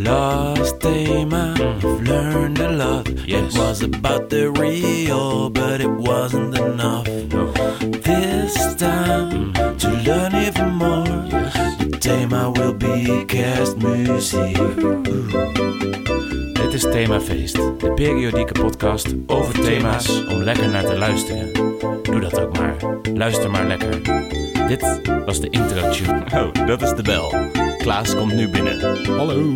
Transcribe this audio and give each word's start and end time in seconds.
Last 0.00 0.78
theme 0.78 1.34
I've 1.34 1.82
learned 1.82 2.60
a 2.60 2.70
lot. 2.70 3.08
Yes. 3.26 3.52
It 3.52 3.58
was 3.58 3.82
about 3.82 4.30
the 4.30 4.52
real, 4.52 5.50
but 5.50 5.80
it 5.80 5.90
wasn't 5.90 6.56
enough. 6.56 7.04
This 8.04 8.76
time 8.76 9.52
to 9.52 9.90
learn 10.06 10.36
even 10.36 10.74
more. 10.74 11.04
The 11.04 11.98
thema 12.00 12.48
will 12.48 12.74
be 12.74 13.24
kerstmuziek. 13.26 14.56
Dit 16.54 16.74
is 16.74 16.82
Themafeest, 16.82 17.54
de 17.54 17.92
periodieke 17.94 18.52
podcast 18.52 19.14
over 19.26 19.60
thema's 19.60 20.26
om 20.26 20.42
lekker 20.42 20.68
naar 20.68 20.84
te 20.84 20.96
luisteren. 20.98 21.52
Doe 22.02 22.20
dat 22.20 22.40
ook 22.40 22.58
maar. 22.58 22.76
Luister 23.14 23.50
maar 23.50 23.66
lekker. 23.66 24.02
Dit 24.68 25.00
was 25.26 25.40
de 25.40 25.50
intro 25.50 25.90
tune. 25.90 26.24
Oh, 26.34 26.66
dat 26.66 26.82
is 26.82 26.92
de 26.92 27.02
bel. 27.02 27.57
Klaas 27.88 28.14
komt 28.14 28.34
nu 28.34 28.48
binnen. 28.48 29.06
Hallo. 29.16 29.50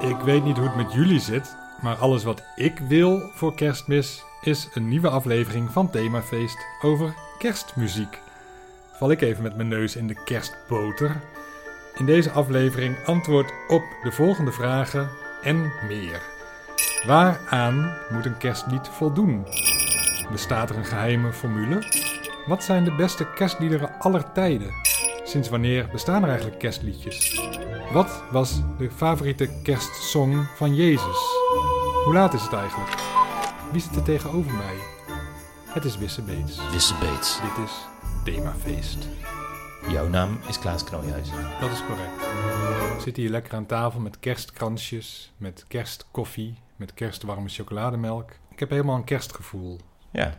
Ik 0.00 0.16
weet 0.24 0.44
niet 0.44 0.56
hoe 0.56 0.66
het 0.66 0.76
met 0.76 0.92
jullie 0.92 1.20
zit, 1.20 1.56
maar 1.82 1.96
alles 1.96 2.24
wat 2.24 2.42
ik 2.56 2.78
wil 2.78 3.30
voor 3.34 3.54
kerstmis 3.54 4.24
is 4.40 4.68
een 4.74 4.88
nieuwe 4.88 5.08
aflevering 5.08 5.70
van 5.70 5.90
Themafeest 5.90 6.66
over 6.82 7.14
kerstmuziek. 7.38 8.18
Val 8.92 9.10
ik 9.10 9.20
even 9.20 9.42
met 9.42 9.56
mijn 9.56 9.68
neus 9.68 9.96
in 9.96 10.06
de 10.06 10.24
kerstboter. 10.24 11.20
In 11.94 12.06
deze 12.06 12.30
aflevering 12.30 12.96
antwoord 13.06 13.52
op 13.68 13.82
de 14.02 14.12
volgende 14.12 14.52
vragen 14.52 15.08
en 15.42 15.72
meer. 15.88 16.22
Waaraan 17.06 17.96
moet 18.10 18.24
een 18.24 18.38
kerstlied 18.38 18.88
voldoen? 18.88 19.46
Bestaat 20.30 20.70
er 20.70 20.76
een 20.76 20.84
geheime 20.84 21.32
formule? 21.32 21.82
Wat 22.46 22.64
zijn 22.64 22.84
de 22.84 22.94
beste 22.94 23.32
kerstliederen 23.32 23.98
aller 23.98 24.32
tijden? 24.32 24.74
Sinds 25.24 25.48
wanneer 25.48 25.88
bestaan 25.92 26.22
er 26.22 26.28
eigenlijk 26.28 26.58
kerstliedjes? 26.58 27.40
Wat 27.92 28.22
was 28.30 28.60
de 28.78 28.90
favoriete 28.90 29.60
kerstsong 29.62 30.48
van 30.56 30.74
Jezus? 30.74 31.18
Hoe 32.04 32.12
laat 32.12 32.34
is 32.34 32.42
het 32.42 32.52
eigenlijk? 32.52 32.94
Wie 33.72 33.80
zit 33.80 33.96
er 33.96 34.02
tegenover 34.02 34.52
mij? 34.52 34.74
Het 35.66 35.84
is 35.84 35.98
Wisse 35.98 36.22
Beets. 36.22 36.70
Wisse 36.70 36.94
Beets. 36.94 37.40
Dit 37.40 37.64
is 37.64 37.72
Themafeest. 38.24 39.08
Jouw 39.88 40.08
naam 40.08 40.38
is 40.48 40.58
Klaas 40.58 40.84
Knooihuis. 40.84 41.28
Dat 41.60 41.70
is 41.70 41.84
correct. 41.86 42.16
We 42.96 43.00
zitten 43.02 43.22
hier 43.22 43.32
lekker 43.32 43.54
aan 43.54 43.66
tafel 43.66 44.00
met 44.00 44.18
kerstkransjes, 44.20 45.32
met 45.36 45.64
kerstkoffie, 45.68 46.54
met 46.76 46.94
kerstwarme 46.94 47.48
chocolademelk. 47.48 48.30
Ik 48.50 48.58
heb 48.58 48.70
helemaal 48.70 48.96
een 48.96 49.04
kerstgevoel. 49.04 49.78
Ja, 50.10 50.38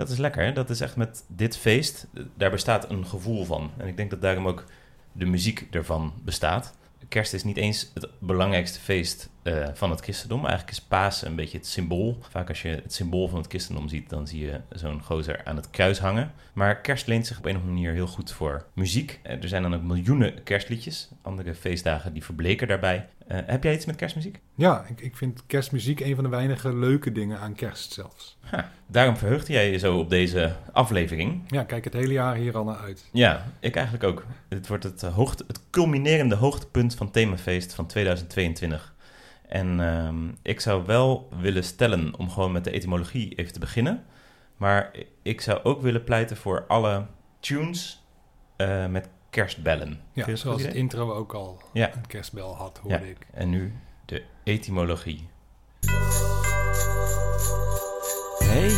dat 0.00 0.08
is 0.08 0.18
lekker. 0.18 0.54
Dat 0.54 0.70
is 0.70 0.80
echt 0.80 0.96
met 0.96 1.24
dit 1.26 1.56
feest, 1.56 2.06
daar 2.34 2.50
bestaat 2.50 2.90
een 2.90 3.06
gevoel 3.06 3.44
van. 3.44 3.70
En 3.76 3.86
ik 3.86 3.96
denk 3.96 4.10
dat 4.10 4.22
daarom 4.22 4.48
ook 4.48 4.64
de 5.12 5.26
muziek 5.26 5.66
ervan 5.70 6.12
bestaat. 6.24 6.74
Kerst 7.08 7.32
is 7.32 7.44
niet 7.44 7.56
eens 7.56 7.90
het 7.94 8.08
belangrijkste 8.18 8.80
feest 8.80 9.28
eh, 9.42 9.68
van 9.74 9.90
het 9.90 10.00
christendom. 10.00 10.38
Eigenlijk 10.38 10.70
is 10.70 10.80
Pasen 10.80 11.26
een 11.28 11.36
beetje 11.36 11.58
het 11.58 11.66
symbool. 11.66 12.18
Vaak 12.30 12.48
als 12.48 12.62
je 12.62 12.68
het 12.68 12.92
symbool 12.94 13.28
van 13.28 13.38
het 13.38 13.48
christendom 13.48 13.88
ziet, 13.88 14.08
dan 14.10 14.26
zie 14.26 14.40
je 14.44 14.60
zo'n 14.70 15.02
gozer 15.02 15.40
aan 15.44 15.56
het 15.56 15.70
kruis 15.70 15.98
hangen. 15.98 16.32
Maar 16.52 16.80
kerst 16.80 17.06
leent 17.06 17.26
zich 17.26 17.38
op 17.38 17.44
een 17.44 17.50
of 17.56 17.60
andere 17.60 17.74
manier 17.74 17.92
heel 17.92 18.06
goed 18.06 18.32
voor 18.32 18.64
muziek. 18.74 19.20
Eh, 19.22 19.42
Er 19.42 19.48
zijn 19.48 19.62
dan 19.62 19.74
ook 19.74 19.82
miljoenen 19.82 20.42
kerstliedjes. 20.42 21.08
Andere 21.22 21.54
feestdagen 21.54 22.12
die 22.12 22.24
verbleken 22.24 22.68
daarbij. 22.68 23.08
Eh, 23.26 23.38
heb 23.46 23.62
jij 23.64 23.74
iets 23.74 23.86
met 23.86 23.96
kerstmuziek? 23.96 24.40
Ja, 24.54 24.84
ik, 24.88 25.00
ik 25.00 25.16
vind 25.16 25.42
kerstmuziek 25.46 26.00
een 26.00 26.14
van 26.14 26.24
de 26.24 26.30
weinige 26.30 26.76
leuke 26.76 27.12
dingen 27.12 27.38
aan 27.38 27.54
kerst 27.54 27.92
zelfs. 27.92 28.38
Ha, 28.40 28.70
daarom 28.86 29.16
verheugde 29.16 29.52
jij 29.52 29.70
je 29.70 29.78
zo 29.78 29.98
op 29.98 30.10
deze 30.10 30.52
aflevering. 30.72 31.42
Ja, 31.46 31.62
kijk 31.64 31.84
het 31.84 31.92
hele 31.92 32.12
jaar 32.12 32.34
hier 32.34 32.56
al 32.56 32.64
naar 32.64 32.78
uit. 32.78 33.04
Ja, 33.12 33.46
ik 33.60 33.74
eigenlijk 33.74 34.04
ook. 34.04 34.24
Het 34.48 34.68
wordt 34.68 34.84
het, 34.84 35.02
hoogte, 35.02 35.44
het 35.46 35.60
culminerende 35.70 36.34
hoogtepunt 36.34 36.94
van 36.94 37.10
Themafeest 37.10 37.74
van 37.74 37.86
2022. 37.86 38.94
En 39.50 39.80
ehm, 39.80 40.28
ik 40.42 40.60
zou 40.60 40.86
wel 40.86 41.28
willen 41.40 41.64
stellen 41.64 42.14
om 42.18 42.30
gewoon 42.30 42.52
met 42.52 42.64
de 42.64 42.70
etymologie 42.70 43.34
even 43.34 43.52
te 43.52 43.58
beginnen. 43.58 44.04
Maar 44.56 44.90
ik 45.22 45.40
zou 45.40 45.60
ook 45.62 45.80
willen 45.82 46.04
pleiten 46.04 46.36
voor 46.36 46.64
alle 46.68 47.06
tunes 47.40 48.02
eh, 48.56 48.86
met 48.86 49.08
kerstbellen. 49.30 50.00
Ja, 50.12 50.36
zoals 50.36 50.62
het 50.62 50.74
intro 50.74 51.12
ook 51.12 51.32
al 51.34 51.62
Ja. 51.72 51.94
een 51.94 52.06
kerstbel 52.06 52.56
had, 52.56 52.78
hoorde 52.82 53.04
Ja. 53.04 53.10
ik. 53.10 53.26
En 53.32 53.50
nu 53.50 53.72
de 54.04 54.22
etymologie. 54.44 55.28
Hey, 58.44 58.68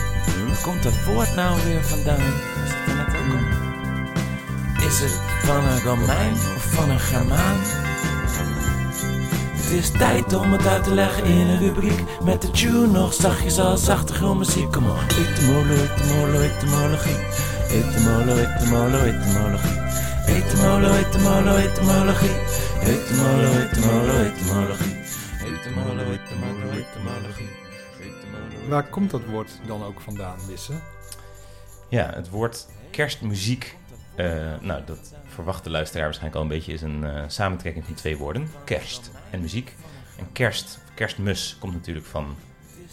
waar 0.49 0.63
komt 0.63 0.83
dat 0.83 1.05
woord 1.05 1.35
nou 1.35 1.63
weer 1.65 1.85
vandaan? 1.85 2.31
Was 2.61 2.71
het 2.73 2.89
er 2.89 2.97
net 2.97 3.07
ook 3.17 3.33
al? 3.35 4.87
Is 4.87 5.01
het 5.01 5.13
van 5.47 5.65
een 5.65 5.81
Romein 5.81 6.33
of 6.33 6.73
van 6.75 6.91
een 6.91 7.01
Germaan? 7.01 7.61
Het 9.73 9.81
is 9.81 9.91
tijd 9.91 10.35
om 10.35 10.53
het 10.53 10.67
uit 10.67 10.85
te 10.85 10.95
leggen 10.95 11.25
in 11.25 11.49
een 11.49 11.59
rubriek. 11.59 12.03
Met 12.25 12.43
de 12.43 12.51
tune 12.51 12.87
nog 12.87 13.15
zachtjes 13.15 13.59
als 13.59 13.89
achtergrondmuziek 13.89 14.73
Kom 14.73 14.91
op, 14.91 14.99
etymolo, 15.09 15.75
etymolo, 15.75 16.41
etymologie. 16.41 17.17
Etymolo, 17.69 18.37
etymolo, 18.37 18.99
etymologie. 18.99 19.79
Etymolo, 20.27 20.95
etymolo, 20.95 21.57
etymologie. 21.57 22.37
Etymolo, 22.81 23.49
etymolo, 23.63 24.15
etymologie. 24.25 24.95
Etymolo, 25.41 26.03
etymolo, 26.13 26.71
etymologie. 26.71 27.51
Etymolo, 28.01 28.69
Waar 28.69 28.89
komt 28.89 29.11
dat 29.11 29.25
woord 29.31 29.51
dan 29.67 29.85
ook 29.85 30.01
vandaan, 30.01 30.37
Wisse? 30.49 30.73
Ja, 31.89 32.11
het 32.15 32.31
woord 32.31 32.67
kerstmuziek. 32.91 33.77
Eh, 34.15 34.61
nou, 34.61 34.83
dat 34.85 35.15
verwacht 35.29 35.65
de 35.65 35.71
luisteraar 35.71 36.05
waarschijnlijk 36.05 36.37
al 36.37 36.43
een 36.43 36.57
beetje. 36.57 36.73
Is 36.73 36.83
een 36.83 37.05
eh, 37.05 37.25
samentrekking 37.27 37.85
van 37.85 37.95
twee 37.95 38.17
woorden: 38.17 38.51
kerst 38.65 39.11
en 39.31 39.41
muziek. 39.41 39.75
En 40.19 40.33
kerst, 40.33 40.79
kerstmus, 40.95 41.57
komt 41.59 41.73
natuurlijk 41.73 42.07
van 42.07 42.37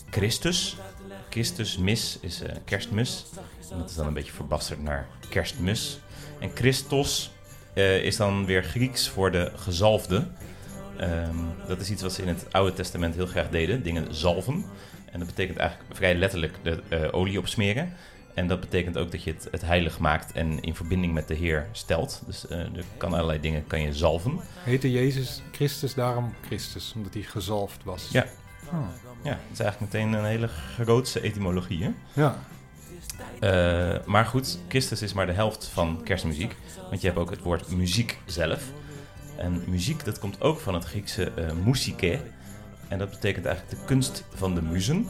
Christus. 0.10 0.78
Christus, 1.30 1.78
mis 1.78 2.18
is 2.22 2.42
eh, 2.42 2.56
kerstmus. 2.66 3.26
En 3.72 3.78
dat 3.78 3.90
is 3.90 3.96
dan 3.96 4.08
een 4.08 4.14
beetje 4.14 4.32
verbasterd 4.32 4.84
naar 4.84 5.08
kerstmus. 5.30 6.00
En 6.40 6.52
Christos 6.54 7.32
is 8.04 8.18
dan 8.18 8.46
weer 8.46 8.64
Grieks 8.64 9.10
voor 9.10 9.32
de 9.32 9.52
gezalfde. 9.56 10.28
Ehm, 10.98 11.36
dat 11.68 11.80
is 11.80 11.90
iets 11.90 12.02
wat 12.02 12.14
ze 12.14 12.22
in 12.22 12.28
het 12.28 12.46
Oude 12.52 12.74
Testament 12.74 13.16
heel 13.16 13.26
graag 13.26 13.50
deden: 13.50 13.84
dingen 13.84 14.16
zalven. 14.16 14.66
En 15.12 15.20
dat 15.20 15.28
betekent 15.28 15.58
eigenlijk 15.58 15.96
vrij 15.96 16.16
letterlijk 16.16 16.54
de 16.64 17.12
olie 17.12 17.40
opsmeren. 17.40 17.94
En 18.40 18.48
dat 18.48 18.60
betekent 18.60 18.98
ook 18.98 19.12
dat 19.12 19.24
je 19.24 19.32
het, 19.32 19.48
het 19.52 19.62
heilig 19.62 20.00
maakt 20.00 20.32
en 20.32 20.62
in 20.62 20.76
verbinding 20.76 21.14
met 21.14 21.28
de 21.28 21.34
Heer 21.34 21.68
stelt. 21.72 22.22
Dus 22.26 22.48
eh, 22.48 22.60
er 22.60 22.84
kan 22.98 23.14
allerlei 23.14 23.40
dingen 23.40 23.68
kan 23.68 23.82
je 23.82 23.94
zalven. 23.94 24.40
Heette 24.64 24.92
Jezus 24.92 25.42
Christus 25.52 25.94
daarom 25.94 26.34
Christus, 26.46 26.94
omdat 26.96 27.14
hij 27.14 27.24
gezalfd 27.24 27.84
was? 27.84 28.10
Ja. 28.12 28.26
Oh, 28.66 28.88
Ja, 29.24 29.30
dat 29.30 29.52
is 29.52 29.60
eigenlijk 29.60 29.94
meteen 29.94 30.14
een 30.14 30.26
hele 30.26 30.48
grootse 30.48 31.22
etymologie. 31.22 31.84
Hè? 31.84 31.92
ja. 32.14 32.38
Eh, 33.40 34.06
maar 34.06 34.26
goed, 34.26 34.60
Christus 34.68 35.02
is 35.02 35.14
maar 35.14 35.26
de 35.26 35.32
helft 35.32 35.66
van 35.66 36.02
kerstmuziek. 36.04 36.56
Want 36.90 37.02
je 37.02 37.08
hebt 37.08 37.20
ook 37.20 37.30
het 37.30 37.42
woord 37.42 37.72
muziek 37.72 38.18
zelf. 38.26 38.64
En 39.38 39.64
muziek, 39.68 40.06
dat 40.06 40.20
komt 40.20 40.42
ook 40.42 40.60
van 40.60 40.74
het 40.74 40.86
Griekse 40.86 41.32
eh 41.32 41.52
musike. 41.64 42.20
En 42.88 42.98
dat 42.98 43.10
betekent 43.10 43.46
eigenlijk 43.46 43.80
de 43.80 43.86
kunst 43.86 44.24
van 44.34 44.56
de 44.56 44.62
muzen. 44.62 45.08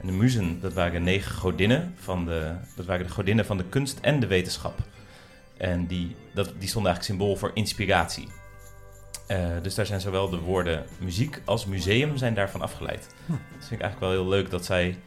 En 0.00 0.06
de 0.06 0.12
muzen, 0.12 0.60
dat 0.60 0.72
waren 0.72 1.02
negen 1.02 1.34
godinnen 1.34 1.94
van 1.96 2.24
de, 2.24 2.54
dat 2.76 2.86
waren 2.86 3.06
de 3.06 3.12
godinnen 3.12 3.46
van 3.46 3.56
de 3.56 3.64
kunst 3.64 3.98
en 4.00 4.20
de 4.20 4.26
wetenschap. 4.26 4.78
En 5.56 5.86
die, 5.86 6.16
dat, 6.34 6.52
die 6.58 6.68
stonden 6.68 6.92
eigenlijk 6.92 7.02
symbool 7.02 7.36
voor 7.36 7.50
inspiratie. 7.54 8.28
Eh, 9.26 9.46
dus 9.62 9.74
daar 9.74 9.86
zijn 9.86 10.00
zowel 10.00 10.28
de 10.30 10.38
woorden 10.38 10.84
muziek 10.98 11.40
als 11.44 11.66
museum 11.66 12.16
zijn 12.16 12.34
daarvan 12.34 12.62
afgeleid. 12.62 13.14
Hm. 13.26 13.32
Dat 13.32 13.66
vind 13.66 13.70
ik 13.70 13.80
eigenlijk 13.80 14.00
wel 14.00 14.10
heel 14.10 14.28
leuk 14.28 14.50
dat 14.50 14.64
zij, 14.64 14.98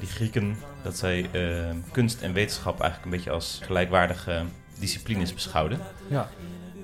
die 0.00 0.08
Grieken, 0.08 0.56
dat 0.82 0.96
zij 0.96 1.28
eh, 1.32 1.76
kunst 1.92 2.22
en 2.22 2.32
wetenschap 2.32 2.80
eigenlijk 2.80 3.04
een 3.04 3.16
beetje 3.16 3.30
als 3.30 3.60
gelijkwaardige 3.62 4.44
disciplines 4.78 5.34
beschouwden. 5.34 5.80
ja. 6.08 6.28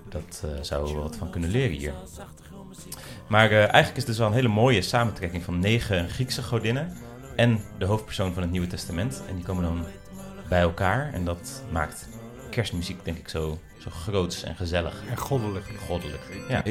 Dat 0.09 0.45
eh, 0.45 0.63
zouden 0.63 0.95
we 0.95 1.01
wat 1.01 1.17
van 1.17 1.31
kunnen 1.31 1.51
leren 1.51 1.77
hier. 1.77 1.93
Maar 3.27 3.51
eigenlijk 3.51 3.91
is 3.91 3.97
het 3.97 4.07
dus 4.07 4.19
wel 4.19 4.27
een 4.27 4.33
hele 4.33 4.49
mooie 4.49 4.83
samentrekking 4.83 5.43
van 5.43 5.59
negen 5.59 6.09
Griekse 6.09 6.43
godinnen 6.43 6.97
en 7.37 7.61
de 7.79 7.85
hoofdpersoon 7.85 8.33
van 8.33 8.43
het 8.43 8.51
Nieuwe 8.51 8.67
Testament. 8.67 9.23
En 9.29 9.35
die 9.35 9.45
komen 9.45 9.63
dan 9.63 9.85
bij 10.49 10.61
elkaar 10.61 11.13
en 11.13 11.25
dat 11.25 11.65
maakt 11.73 12.09
kerstmuziek 12.51 13.05
denk 13.05 13.19
ik 13.19 13.29
zo, 13.29 13.59
zo 13.79 13.91
groots 13.91 14.43
en 14.43 14.57
gezellig. 14.57 15.03
En 15.11 15.17
goddelijk. 15.17 15.65
Goddelijk. 15.87 16.23
Ja. 16.49 16.63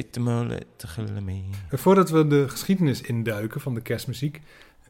Voordat 1.70 2.10
we 2.10 2.28
de 2.28 2.50
geschiedenis 2.50 3.02
induiken 3.02 3.62
van 3.62 3.74
de 3.74 3.82
kerstmuziek, 3.82 4.42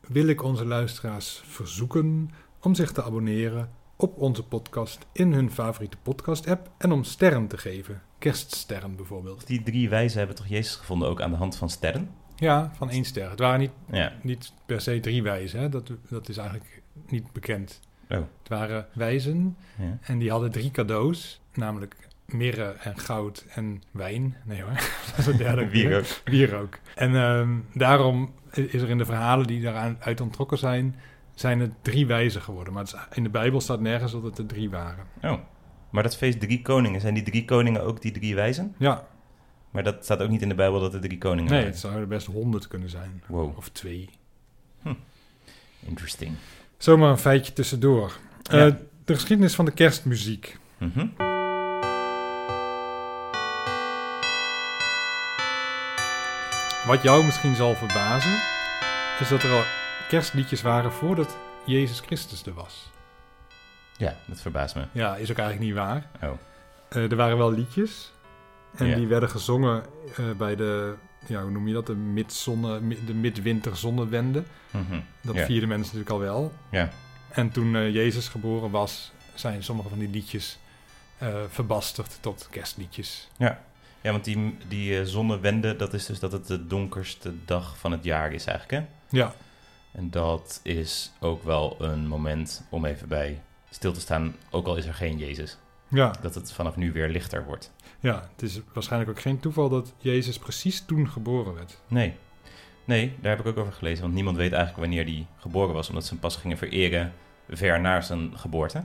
wil 0.07 0.27
ik 0.27 0.43
onze 0.43 0.65
luisteraars 0.65 1.41
verzoeken 1.45 2.29
om 2.61 2.75
zich 2.75 2.91
te 2.91 3.03
abonneren 3.03 3.69
op 3.95 4.17
onze 4.17 4.43
podcast 4.43 5.05
in 5.11 5.33
hun 5.33 5.51
favoriete 5.51 5.97
podcast-app 6.03 6.71
en 6.77 6.91
om 6.91 7.03
sterren 7.03 7.47
te 7.47 7.57
geven. 7.57 8.01
Kerststerren 8.19 8.95
bijvoorbeeld. 8.95 9.47
Die 9.47 9.63
drie 9.63 9.89
wijzen 9.89 10.17
hebben 10.17 10.35
toch 10.35 10.47
Jezus 10.47 10.75
gevonden 10.75 11.09
ook 11.09 11.21
aan 11.21 11.31
de 11.31 11.37
hand 11.37 11.55
van 11.55 11.69
sterren? 11.69 12.09
Ja, 12.43 12.71
van 12.77 12.89
één 12.89 13.03
ster. 13.05 13.29
Het 13.29 13.39
waren 13.39 13.59
niet, 13.59 13.71
Ja. 13.91 14.11
niet 14.21 14.53
per 14.65 14.81
se 14.81 14.99
drie 14.99 15.23
wijzen, 15.23 15.59
hè? 15.59 15.69
Dat, 15.69 15.91
dat 16.09 16.29
is 16.29 16.37
eigenlijk 16.37 16.81
niet 17.07 17.31
bekend. 17.31 17.79
Oh. 18.09 18.17
Het 18.17 18.49
waren 18.49 18.87
wijzen 18.93 19.57
Ja. 19.77 19.97
en 20.01 20.17
die 20.17 20.29
hadden 20.31 20.51
drie 20.51 20.71
cadeaus, 20.71 21.41
namelijk 21.53 21.95
mirre 22.25 22.63
en 22.79 22.97
goud 22.99 23.45
en 23.55 23.81
wijn. 23.91 24.35
Nee 24.45 24.61
hoor, 24.61 24.73
dat 25.09 25.17
is 25.17 25.25
een 25.25 25.37
derde 25.37 25.69
Wie 25.69 25.95
ook. 25.97 26.05
wierook. 26.25 26.79
En 26.95 27.15
ehm, 27.15 27.49
daarom 27.73 28.33
is 28.51 28.81
er 28.81 28.89
in 28.89 28.97
de 28.97 29.05
verhalen 29.05 29.47
die 29.47 29.61
daaraan 29.61 29.97
uit 29.99 30.21
ontrokken 30.21 30.57
zijn, 30.57 30.95
zijn 31.35 31.59
het 31.59 31.71
drie 31.81 32.05
wijzen 32.07 32.41
geworden. 32.41 32.73
Maar 32.73 32.83
is- 32.83 32.95
in 33.13 33.23
de 33.23 33.29
Bijbel 33.29 33.61
staat 33.61 33.79
nergens 33.79 34.11
dat 34.11 34.23
het 34.23 34.37
er 34.37 34.45
drie 34.45 34.69
waren. 34.69 35.05
Oh. 35.21 35.33
Maar 35.89 36.03
dat 36.03 36.17
feest 36.17 36.39
drie 36.39 36.61
koningen, 36.61 37.01
zijn 37.01 37.13
die 37.13 37.23
drie 37.23 37.45
koningen 37.45 37.83
ook 37.83 38.01
die 38.01 38.11
drie 38.11 38.35
wijzen? 38.35 38.75
Ja, 38.77 39.07
Maar 39.73 39.83
dat 39.83 40.03
staat 40.03 40.21
ook 40.21 40.29
niet 40.29 40.41
in 40.41 40.49
de 40.49 40.55
Bijbel 40.55 40.79
dat 40.79 40.93
er 40.93 41.01
drie 41.01 41.17
koningen 41.17 41.43
nee, 41.51 41.53
waren. 41.53 41.71
het 41.71 41.79
zouden 41.79 42.01
er 42.01 42.07
best 42.07 42.27
honderd 42.27 42.67
kunnen 42.67 42.89
zijn. 42.89 43.23
Wow, 43.25 43.57
Of 43.57 43.69
twee. 43.69 44.09
interesting. 45.85 46.35
Zomaar 46.77 47.09
een 47.09 47.17
feitje 47.17 47.53
tussendoor. 47.53 48.17
Eh, 48.49 48.67
de 49.05 49.13
geschiedenis 49.13 49.55
van 49.55 49.65
de 49.65 49.71
kerstmuziek. 49.71 50.57
Mhm. 50.77 51.07
Wat 56.87 57.03
jou 57.03 57.25
misschien 57.25 57.55
zal 57.55 57.75
verbazen, 57.75 58.41
is 59.19 59.27
dat 59.29 59.43
er 59.43 59.51
al 59.51 59.63
kerstliedjes 60.09 60.61
waren 60.61 60.91
voordat 60.91 61.37
Jezus 61.65 61.99
Christus 61.99 62.45
er 62.45 62.53
was. 62.53 62.91
Ja, 63.97 64.15
dat 64.25 64.41
verbaast 64.41 64.75
me. 64.75 64.85
Ja, 64.91 65.15
is 65.15 65.31
ook 65.31 65.37
eigenlijk 65.37 65.67
niet 65.69 65.77
waar. 65.77 66.07
Oh. 66.21 66.29
Eh, 66.89 67.11
er 67.11 67.15
waren 67.15 67.37
wel 67.37 67.51
liedjes. 67.51 68.12
En 68.75 68.87
Ja. 68.87 68.95
die 68.95 69.07
werden 69.07 69.29
gezongen 69.29 69.83
eh, 70.17 70.31
bij 70.37 70.55
de, 70.55 70.93
ja, 71.25 71.41
hoe 71.41 71.51
noem 71.51 71.67
je 71.67 71.73
dat? 71.73 71.85
De, 71.85 71.95
midzonne, 71.95 72.79
mi- 72.79 73.05
de 73.05 73.13
midwinterzonnewende. 73.13 74.43
Mhm. 74.71 74.99
Dat 75.21 75.35
ja. 75.35 75.45
vierden 75.45 75.69
mensen 75.69 75.95
natuurlijk 75.97 76.09
al 76.09 76.33
wel. 76.33 76.53
Ja. 76.71 76.89
En 77.29 77.51
toen 77.51 77.75
eh, 77.75 77.93
Jezus 77.93 78.27
geboren 78.27 78.71
was, 78.71 79.11
zijn 79.33 79.63
sommige 79.63 79.89
van 79.89 79.99
die 79.99 80.09
liedjes 80.09 80.57
eh, 81.17 81.35
verbasterd 81.49 82.17
tot 82.21 82.47
kerstliedjes. 82.51 83.27
Ja, 83.37 83.61
want 84.11 84.23
die, 84.23 84.57
die 84.67 85.05
zonnewende, 85.05 85.75
dat 85.75 85.93
is 85.93 86.05
dus 86.05 86.19
dat 86.19 86.31
het 86.31 86.47
de 86.47 86.67
donkerste 86.67 87.33
dag 87.45 87.77
van 87.77 87.91
het 87.91 88.03
jaar 88.03 88.33
is 88.33 88.45
eigenlijk, 88.45 88.81
hè? 88.85 89.17
Ja, 89.17 89.33
En 89.91 90.09
dat 90.09 90.59
is 90.63 91.11
ook 91.19 91.43
wel 91.43 91.75
een 91.79 92.07
moment 92.07 92.63
om 92.69 92.85
even 92.85 93.07
bij 93.07 93.41
stil 93.69 93.93
te 93.93 93.99
staan, 93.99 94.35
ook 94.49 94.67
al 94.67 94.75
is 94.75 94.85
er 94.85 94.93
geen 94.93 95.17
Jezus. 95.17 95.57
Ja, 95.93 96.13
Dat 96.21 96.35
het 96.35 96.51
vanaf 96.51 96.75
nu 96.75 96.91
weer 96.91 97.09
lichter 97.09 97.45
wordt. 97.45 97.71
ja. 97.99 98.29
Het 98.31 98.41
is 98.41 98.61
waarschijnlijk 98.73 99.11
ook 99.11 99.21
geen 99.21 99.39
toeval 99.39 99.69
dat 99.69 99.93
Jezus 99.97 100.37
precies 100.39 100.85
toen 100.85 101.09
geboren 101.09 101.53
werd. 101.53 101.81
Nee. 101.87 102.13
Nee, 102.85 103.15
daar 103.21 103.35
heb 103.37 103.45
ik 103.45 103.51
ook 103.51 103.57
over 103.57 103.73
gelezen. 103.73 104.01
Want 104.01 104.13
niemand 104.13 104.37
weet 104.37 104.51
eigenlijk 104.51 104.81
wanneer 104.81 105.03
hij 105.05 105.27
geboren 105.37 105.73
was. 105.73 105.87
Omdat 105.89 106.03
ze 106.03 106.09
hem 106.09 106.19
pas 106.19 106.35
gingen 106.35 106.57
vereren 106.57 107.13
ver 107.49 107.79
na 107.81 108.01
zijn 108.01 108.37
geboorte. 108.37 108.83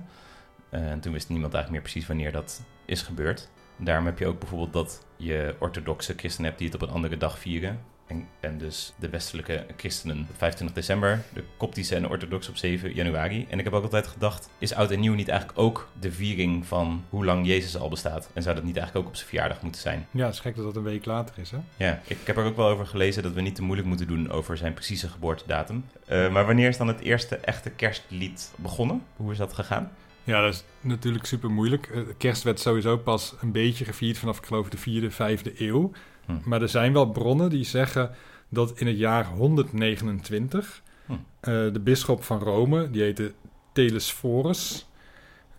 Eh, 0.71 0.91
en 0.91 1.01
toen 1.01 1.13
wist 1.13 1.29
niemand 1.29 1.55
eigenlijk 1.55 1.83
meer 1.83 1.93
precies 1.93 2.09
wanneer 2.09 2.33
dat 2.33 2.63
is 2.85 3.03
gebeurd. 3.03 3.49
Daarom 3.77 4.07
heb 4.07 4.19
je 4.19 4.27
ook 4.27 4.39
bijvoorbeeld 4.39 4.73
dat 4.73 5.05
je 5.17 5.57
orthodoxe 5.59 6.15
christenen 6.17 6.47
hebt 6.47 6.59
die 6.63 6.71
het 6.71 6.83
op 6.83 6.89
een 6.89 6.95
andere 6.95 7.17
dag 7.17 7.39
vieren. 7.39 7.81
En, 8.09 8.29
en 8.41 8.59
dus 8.59 8.93
de 8.99 9.09
westelijke 9.09 9.67
christenen 9.77 10.27
op 10.31 10.37
25 10.37 10.77
december, 10.77 11.23
de 11.33 11.45
koptische 11.57 11.95
en 11.95 12.03
de 12.03 12.09
orthodoxe 12.09 12.51
op 12.51 12.57
7 12.57 12.95
januari. 12.95 13.47
En 13.49 13.59
ik 13.59 13.65
heb 13.65 13.73
ook 13.73 13.83
altijd 13.83 14.07
gedacht, 14.07 14.51
is 14.59 14.75
oud 14.75 14.91
en 14.91 15.01
nieuw 15.01 15.15
niet 15.15 15.29
eigenlijk 15.29 15.59
ook 15.59 15.89
de 16.01 16.13
viering 16.13 16.67
van 16.67 17.05
hoe 17.09 17.25
lang 17.25 17.47
Jezus 17.47 17.77
al 17.77 17.89
bestaat? 17.89 18.31
En 18.33 18.43
zou 18.43 18.55
dat 18.55 18.65
niet 18.65 18.77
eigenlijk 18.77 19.07
ook 19.07 19.13
op 19.13 19.17
zijn 19.17 19.29
verjaardag 19.29 19.63
moeten 19.63 19.81
zijn? 19.81 20.07
Ja, 20.11 20.25
het 20.25 20.35
is 20.35 20.41
gek 20.41 20.57
dat 20.57 20.65
dat 20.65 20.77
een 20.77 20.83
week 20.83 21.05
later 21.05 21.39
is, 21.39 21.51
hè? 21.51 21.59
Ja, 21.77 22.01
ik 22.07 22.19
heb 22.25 22.37
er 22.37 22.45
ook 22.45 22.57
wel 22.57 22.69
over 22.69 22.87
gelezen 22.87 23.23
dat 23.23 23.33
we 23.33 23.41
niet 23.41 23.55
te 23.55 23.63
moeilijk 23.63 23.89
moeten 23.89 24.07
doen 24.07 24.31
over 24.31 24.57
zijn 24.57 24.75
precieze 24.75 25.09
geboortedatum. 25.09 25.85
Eh, 26.07 26.33
maar 26.33 26.47
wanneer 26.47 26.69
is 26.69 26.77
dan 26.77 26.89
het 26.89 27.01
eerste 27.01 27.37
echte 27.37 27.71
kerstlied 27.71 28.53
begonnen? 28.57 29.03
Hoe 29.17 29.33
is 29.33 29.39
dat 29.39 29.53
gegaan? 29.53 29.91
Ja, 30.25 30.43
dat 30.43 30.55
is 30.55 30.65
natuurlijk 30.81 31.27
super 31.27 31.51
moeilijk. 31.51 31.87
Eh, 31.87 32.01
Kerst 32.19 32.43
werd 32.43 32.61
sowieso 32.61 32.97
pas 32.97 33.35
een 33.41 33.53
beetje 33.53 33.85
gevierd 33.85 34.19
vanaf, 34.19 34.39
ik 34.39 34.47
geloof, 34.47 34.69
de 34.69 34.77
vierde, 34.77 35.11
vijfde 35.11 35.53
eeuw. 35.59 35.93
Hm. 36.29 36.49
Maar 36.49 36.63
er 36.63 36.69
zijn 36.69 36.93
wel 36.93 37.11
bronnen 37.11 37.51
die 37.51 37.65
zeggen 37.65 38.11
dat 38.49 38.81
in 38.81 38.87
het 38.87 38.99
jaar 38.99 39.27
129 39.27 40.83
Hm. 41.09 41.13
eh, 41.41 41.73
de 41.73 41.81
bisschop 41.81 42.25
van 42.25 42.39
Rome, 42.39 42.91
die 42.91 43.03
heette 43.03 43.33
Telesphorus, 43.73 44.87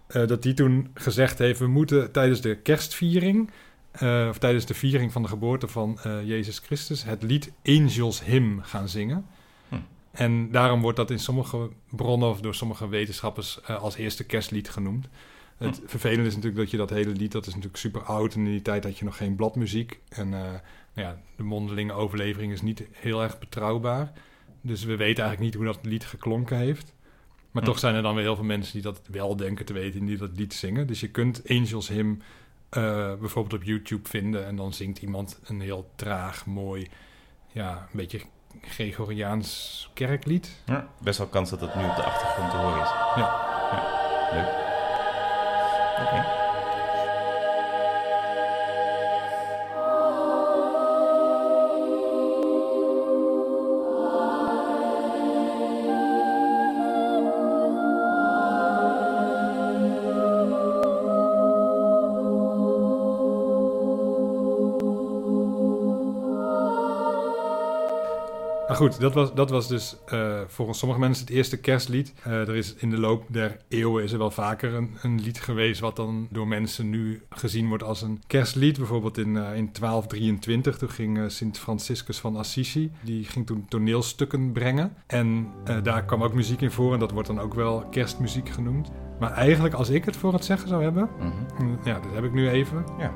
eh, 0.08 0.28
dat 0.28 0.44
die 0.44 0.54
toen 0.54 0.90
gezegd 0.94 1.38
heeft: 1.38 1.60
we 1.60 1.68
moeten 1.68 2.12
tijdens 2.12 2.42
de 2.42 2.56
kerstviering, 2.56 3.52
eh, 3.92 4.26
of 4.30 4.38
tijdens 4.38 4.66
de 4.66 4.74
viering 4.74 5.12
van 5.12 5.22
de 5.22 5.28
geboorte 5.28 5.68
van 5.68 5.98
Jezus 6.24 6.60
Christus, 6.60 7.04
het 7.04 7.24
lied 7.24 7.52
Angels 7.64 8.24
Hymn 8.24 8.64
gaan 8.64 8.90
zingen. 8.90 9.26
Hm. 9.70 9.76
En 10.12 10.52
daarom 10.52 10.82
wordt 10.82 10.98
dat 10.98 11.12
in 11.12 11.20
sommige 11.20 11.70
bronnen 11.90 12.30
of 12.30 12.42
door 12.42 12.56
sommige 12.56 12.88
wetenschappers 12.88 13.68
als 13.68 13.96
eerste 13.96 14.24
kerstlied 14.24 14.70
genoemd. 14.70 15.08
Het 15.60 15.82
vervelende 15.86 16.26
is 16.28 16.36
natuurlijk 16.36 16.62
dat 16.62 16.72
je 16.72 16.78
dat 16.78 16.90
hele 16.90 17.12
lied, 17.12 17.32
dat 17.32 17.46
is 17.48 17.54
natuurlijk 17.54 17.80
super 17.80 18.02
oud. 18.02 18.34
En 18.34 18.40
in 18.40 18.52
die 18.52 18.62
tijd 18.62 18.84
had 18.84 18.98
je 18.98 19.06
nog 19.06 19.18
geen 19.18 19.36
bladmuziek. 19.36 20.00
En 20.10 20.34
eh, 20.34 20.40
nou 20.94 21.08
ja, 21.08 21.22
de 21.36 21.44
mondelinge 21.44 21.94
overlevering 21.94 22.52
is 22.52 22.62
niet 22.62 22.84
heel 22.92 23.24
erg 23.24 23.40
betrouwbaar. 23.40 24.12
Dus 24.62 24.84
we 24.84 24.96
weten 24.96 25.24
eigenlijk 25.24 25.40
niet 25.40 25.54
hoe 25.54 25.74
dat 25.74 25.86
lied 25.86 26.06
geklonken 26.06 26.58
heeft. 26.58 26.94
Maar 27.52 27.64
Hm. 27.64 27.70
toch 27.70 27.80
zijn 27.80 27.96
er 27.96 28.02
dan 28.02 28.16
weer 28.16 28.24
heel 28.24 28.36
veel 28.36 28.44
mensen 28.46 28.74
die 28.74 28.82
dat 28.82 29.02
wel 29.08 29.36
denken 29.36 29.66
te 29.66 29.74
weten 29.74 30.00
en 30.00 30.06
die 30.06 30.18
dat 30.18 30.32
lied 30.36 30.54
zingen. 30.54 30.88
Dus 30.88 31.00
je 31.00 31.10
kunt 31.10 31.42
Angels 31.50 31.88
Hymn 31.88 32.22
eh, 32.70 33.14
bijvoorbeeld 33.20 33.62
op 33.62 33.68
YouTube 33.68 34.10
vinden. 34.10 34.46
En 34.46 34.56
dan 34.56 34.74
zingt 34.74 35.02
iemand 35.02 35.40
een 35.44 35.62
heel 35.62 35.92
traag, 35.96 36.46
mooi, 36.46 36.88
ja, 37.48 37.78
een 37.78 37.98
beetje 37.98 38.22
Gregoriaans 38.62 39.90
kerklied. 39.94 40.62
Ja, 40.66 40.88
best 41.02 41.18
wel 41.18 41.28
kans 41.28 41.50
dat 41.50 41.62
het 41.62 41.76
nu 41.76 41.84
op 41.84 41.96
de 41.96 42.04
achtergrond 42.04 42.52
te 42.52 42.58
horen 42.58 42.82
is. 42.82 42.90
Ja 43.16 43.49
goed, 68.80 69.00
dat 69.00 69.14
was, 69.14 69.34
dat 69.34 69.50
was 69.50 69.68
dus 69.68 69.96
eh 70.06 70.40
volgens 70.48 70.80
sommige 70.80 71.00
mensen 71.00 71.26
het 71.26 71.36
eerste 71.36 71.58
kerstlied. 71.58 72.14
Eh, 72.24 72.34
er 72.34 72.56
is 72.56 72.76
in 72.78 72.90
de 72.90 73.00
loop 73.00 73.24
der 73.28 73.58
eeuwen 73.68 74.04
is 74.04 74.12
er 74.12 74.18
wel 74.18 74.32
vaker 74.32 74.74
een, 74.74 74.98
een 75.02 75.22
lied 75.22 75.40
geweest... 75.42 75.80
wat 75.80 75.96
dan 75.96 76.28
door 76.32 76.48
mensen 76.48 76.90
nu 76.90 77.22
gezien 77.30 77.68
wordt 77.68 77.84
als 77.84 78.02
een 78.02 78.22
kerstlied. 78.28 78.78
Bijvoorbeeld 78.78 79.18
in, 79.18 79.38
eh, 79.38 79.56
in 79.56 79.70
1223, 79.72 80.78
toen 80.78 80.90
ging 80.90 81.32
Sint 81.32 81.58
Franciscus 81.60 82.20
van 82.20 82.36
Assisi... 82.36 82.92
die 83.02 83.24
ging 83.24 83.46
toen 83.46 83.66
toneelstukken 83.70 84.52
brengen. 84.52 84.94
En 85.08 85.48
daar 85.84 86.06
kwam 86.06 86.24
ook 86.24 86.34
muziek 86.34 86.62
in 86.62 86.72
voor 86.72 86.94
en 86.94 87.00
dat 87.00 87.12
wordt 87.12 87.28
dan 87.28 87.40
ook 87.40 87.54
wel 87.54 87.86
kerstmuziek 87.92 88.50
genoemd. 88.50 88.92
Maar 89.20 89.32
eigenlijk, 89.32 89.74
als 89.74 89.90
ik 89.90 90.06
het 90.06 90.16
voor 90.16 90.34
het 90.34 90.46
zeggen 90.46 90.68
zou 90.68 90.84
hebben... 90.84 91.10
Mhm. 91.20 91.64
mm, 91.64 91.80
Ja, 91.84 92.00
dat 92.00 92.14
heb 92.14 92.24
ik 92.24 92.34
nu 92.34 92.50
even. 92.50 92.84
Ja. 92.98 93.12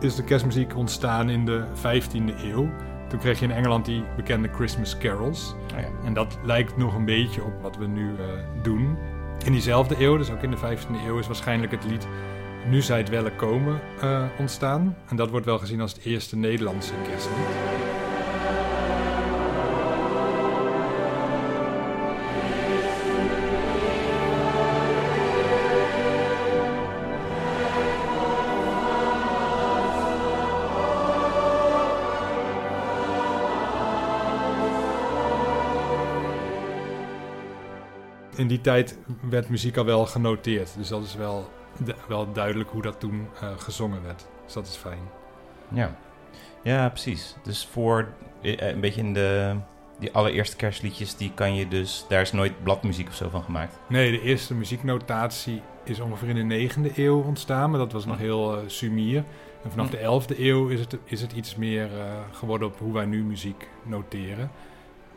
Is 0.00 0.14
de 0.14 0.24
kerstmuziek 0.24 0.76
ontstaan 0.76 1.30
in 1.30 1.44
de 1.44 1.64
15e 1.74 2.44
eeuw... 2.44 2.68
Toen 3.08 3.18
kreeg 3.18 3.38
je 3.38 3.44
in 3.44 3.50
Engeland 3.50 3.84
die 3.84 4.04
bekende 4.16 4.48
Christmas 4.48 4.98
carols. 4.98 5.54
Oh 5.74 5.80
ja. 5.80 5.88
En 6.04 6.14
dat 6.14 6.38
lijkt 6.42 6.76
nog 6.76 6.94
een 6.94 7.04
beetje 7.04 7.44
op 7.44 7.62
wat 7.62 7.76
we 7.76 7.86
nu 7.86 8.14
eh, 8.18 8.24
doen. 8.62 8.96
In 9.44 9.52
diezelfde 9.52 9.94
eeuw, 9.98 10.16
dus 10.16 10.30
ook 10.30 10.42
in 10.42 10.50
de 10.50 10.56
15e 10.56 11.06
eeuw, 11.06 11.18
is 11.18 11.26
waarschijnlijk 11.26 11.72
het 11.72 11.84
lied 11.84 12.06
Nu 12.68 12.82
zij 12.82 12.98
het 12.98 13.08
welle 13.08 13.32
komen 13.32 13.80
eh, 14.00 14.22
ontstaan. 14.38 14.96
En 15.08 15.16
dat 15.16 15.30
wordt 15.30 15.46
wel 15.46 15.58
gezien 15.58 15.80
als 15.80 15.92
het 15.92 16.04
eerste 16.04 16.36
Nederlandse 16.36 16.92
kerstlied. 17.08 17.95
In 38.36 38.46
die 38.46 38.60
tijd 38.60 38.98
werd 39.30 39.48
muziek 39.48 39.76
al 39.76 39.84
wel 39.84 40.06
genoteerd. 40.06 40.74
Dus 40.76 40.88
dat 40.88 41.04
is 41.04 41.14
wel, 41.14 41.50
wel 42.08 42.32
duidelijk 42.32 42.70
hoe 42.70 42.82
dat 42.82 43.00
toen 43.00 43.28
eh, 43.40 43.48
gezongen 43.56 44.02
werd. 44.02 44.26
Dus 44.44 44.52
dat 44.52 44.66
is 44.66 44.76
fijn. 44.76 45.02
Ja. 45.68 45.96
ja, 46.62 46.88
precies. 46.88 47.36
Dus 47.42 47.68
voor 47.70 48.08
eh, 48.42 48.56
een 48.56 48.80
beetje 48.80 49.00
in 49.00 49.14
de 49.14 49.56
die 49.98 50.12
allereerste 50.12 50.56
kerstliedjes, 50.56 51.16
die 51.16 51.32
kan 51.34 51.54
je 51.54 51.68
dus, 51.68 52.04
daar 52.08 52.20
is 52.20 52.32
nooit 52.32 52.62
bladmuziek 52.62 53.08
of 53.08 53.14
zo 53.14 53.28
van 53.28 53.42
gemaakt. 53.42 53.78
Nee, 53.88 54.10
de 54.10 54.20
eerste 54.20 54.54
muzieknotatie 54.54 55.62
is 55.84 56.00
ongeveer 56.00 56.36
in 56.36 56.48
de 56.48 56.70
9e 56.70 56.96
eeuw 56.96 57.22
ontstaan, 57.22 57.70
maar 57.70 57.78
dat 57.78 57.92
was 57.92 58.04
nog 58.04 58.18
heel 58.18 58.56
eh, 58.56 58.62
sumier. 58.66 59.24
En 59.64 59.70
vanaf 59.70 59.90
Hm. 59.90 59.92
de 59.92 59.98
11e 59.98 60.38
eeuw 60.38 60.68
is 60.68 60.80
het, 60.80 60.96
is 61.04 61.20
het 61.20 61.32
iets 61.32 61.56
meer 61.56 61.84
eh, 61.84 62.14
geworden 62.32 62.68
op 62.68 62.78
hoe 62.78 62.92
wij 62.92 63.04
nu 63.04 63.22
muziek 63.22 63.68
noteren. 63.82 64.50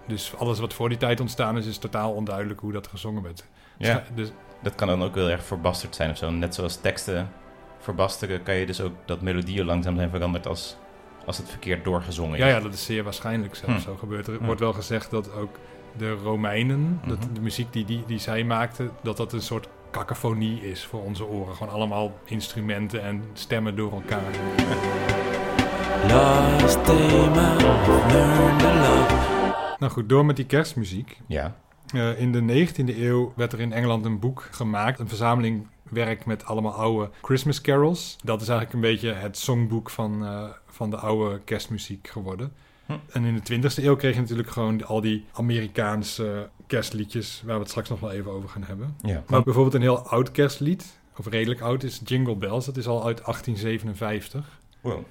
Dus 0.10 0.34
alles 0.38 0.60
wat 0.60 0.74
voor 0.74 0.90
die 0.90 0.98
tijd 0.98 1.20
ontstaan 1.20 1.58
is, 1.58 1.66
is 1.66 1.78
totaal 1.78 2.12
onduidelijk 2.12 2.60
hoe 2.60 2.72
dat 2.72 2.88
gezongen 2.88 3.24
werd. 3.24 3.46
Ja, 3.78 4.04
Dus 4.16 4.32
dat 4.62 4.76
kan 4.76 4.88
dan 4.88 5.04
ook 5.04 5.16
heel 5.16 5.30
erg 5.30 5.44
verbasterd 5.44 5.96
zijn 5.96 6.10
of 6.12 6.18
zo. 6.18 6.30
Net 6.30 6.56
zoals 6.56 6.76
teksten 6.82 7.32
verbasteren, 7.80 8.44
kan 8.44 8.56
je 8.56 8.66
dus 8.66 8.82
ook 8.82 8.94
dat 9.06 9.22
melodieën 9.22 9.66
langzaam 9.66 9.96
zijn 9.96 10.10
veranderd 10.10 10.48
als, 10.48 10.78
als 11.26 11.38
het 11.38 11.50
verkeerd 11.50 11.84
doorgezongen 11.84 12.34
is. 12.34 12.40
Ja, 12.40 12.48
ja, 12.48 12.60
dat 12.60 12.74
is 12.74 12.86
zeer 12.86 13.04
waarschijnlijk 13.04 13.56
zelfs 13.56 13.74
Hm. 13.84 13.90
zo 13.90 13.96
gebeurd. 13.96 14.28
Er 14.28 14.38
Hm. 14.38 14.46
wordt 14.46 14.60
wel 14.60 14.74
gezegd 14.74 15.12
dat 15.12 15.34
ook 15.34 15.60
de 15.98 16.12
Romeinen, 16.14 17.02
dat 17.08 17.20
Mhm. 17.20 17.34
de 17.34 17.42
muziek 17.42 17.74
die, 17.74 17.86
die, 17.86 18.04
die 18.08 18.20
zij 18.20 18.44
maakten, 18.44 18.92
dat 19.04 19.18
dat 19.18 19.34
een 19.34 19.42
soort 19.42 19.68
cacophonie 19.92 20.70
is 20.72 20.86
voor 20.86 21.02
onze 21.04 21.26
oren. 21.26 21.56
Gewoon 21.56 21.74
allemaal 21.74 22.12
instrumenten 22.26 23.04
en 23.04 23.24
stemmen 23.34 23.76
door 23.76 23.92
elkaar. 23.92 24.32
Learn 26.08 26.58
love. 28.82 29.39
Nou 29.80 29.92
goed, 29.92 30.10
door 30.10 30.26
met 30.26 30.36
die 30.36 30.46
kerstmuziek. 30.46 31.22
Ja. 31.28 31.56
Eh, 31.94 32.20
in 32.20 32.32
de 32.32 32.42
19e 32.42 32.98
eeuw 32.98 33.34
werd 33.36 33.54
er 33.54 33.60
in 33.60 33.74
Engeland 33.74 34.06
een 34.06 34.20
boek 34.20 34.48
gemaakt. 34.52 35.00
Een 35.00 35.08
verzameling 35.08 35.68
werk 35.90 36.26
met 36.26 36.46
allemaal 36.46 36.74
oude 36.74 37.10
Christmas 37.22 37.62
carols. 37.62 38.18
Dat 38.24 38.42
is 38.42 38.48
eigenlijk 38.48 38.74
een 38.74 38.92
beetje 38.92 39.14
het 39.14 39.38
songboek 39.38 39.90
van, 39.90 40.26
eh, 40.26 40.44
van 40.68 40.90
de 40.90 40.98
oude 40.98 41.40
kerstmuziek 41.40 42.08
geworden. 42.08 42.52
Hm. 42.86 42.94
En 43.12 43.24
in 43.24 43.34
de 43.34 43.42
20e 43.42 43.84
eeuw 43.84 43.96
kreeg 43.96 44.16
je 44.16 44.22
natuurlijk 44.22 44.50
gewoon 44.50 44.86
al 44.86 45.02
die 45.02 45.26
Amerikaanse 45.34 46.50
kerstliedjes... 46.68 47.42
waar 47.46 47.56
we 47.56 47.62
het 47.62 47.70
straks 47.70 47.90
nog 47.90 48.00
wel 48.00 48.12
even 48.12 48.32
over 48.32 48.50
gaan 48.50 48.64
hebben. 48.64 48.96
ja. 49.02 49.24
Maar 49.28 49.44
bijvoorbeeld 49.44 49.76
een 49.76 49.82
heel 49.82 50.08
oud 50.08 50.32
kerstlied, 50.32 51.00
of 51.18 51.28
redelijk 51.28 51.62
oud, 51.62 51.84
is 51.84 52.02
Jingle 52.04 52.36
Bells. 52.36 52.66
Dat 52.66 52.78
is 52.78 52.88
al 52.88 53.06
uit 53.06 53.24
1857. 53.24 54.60
Wow. 54.82 55.04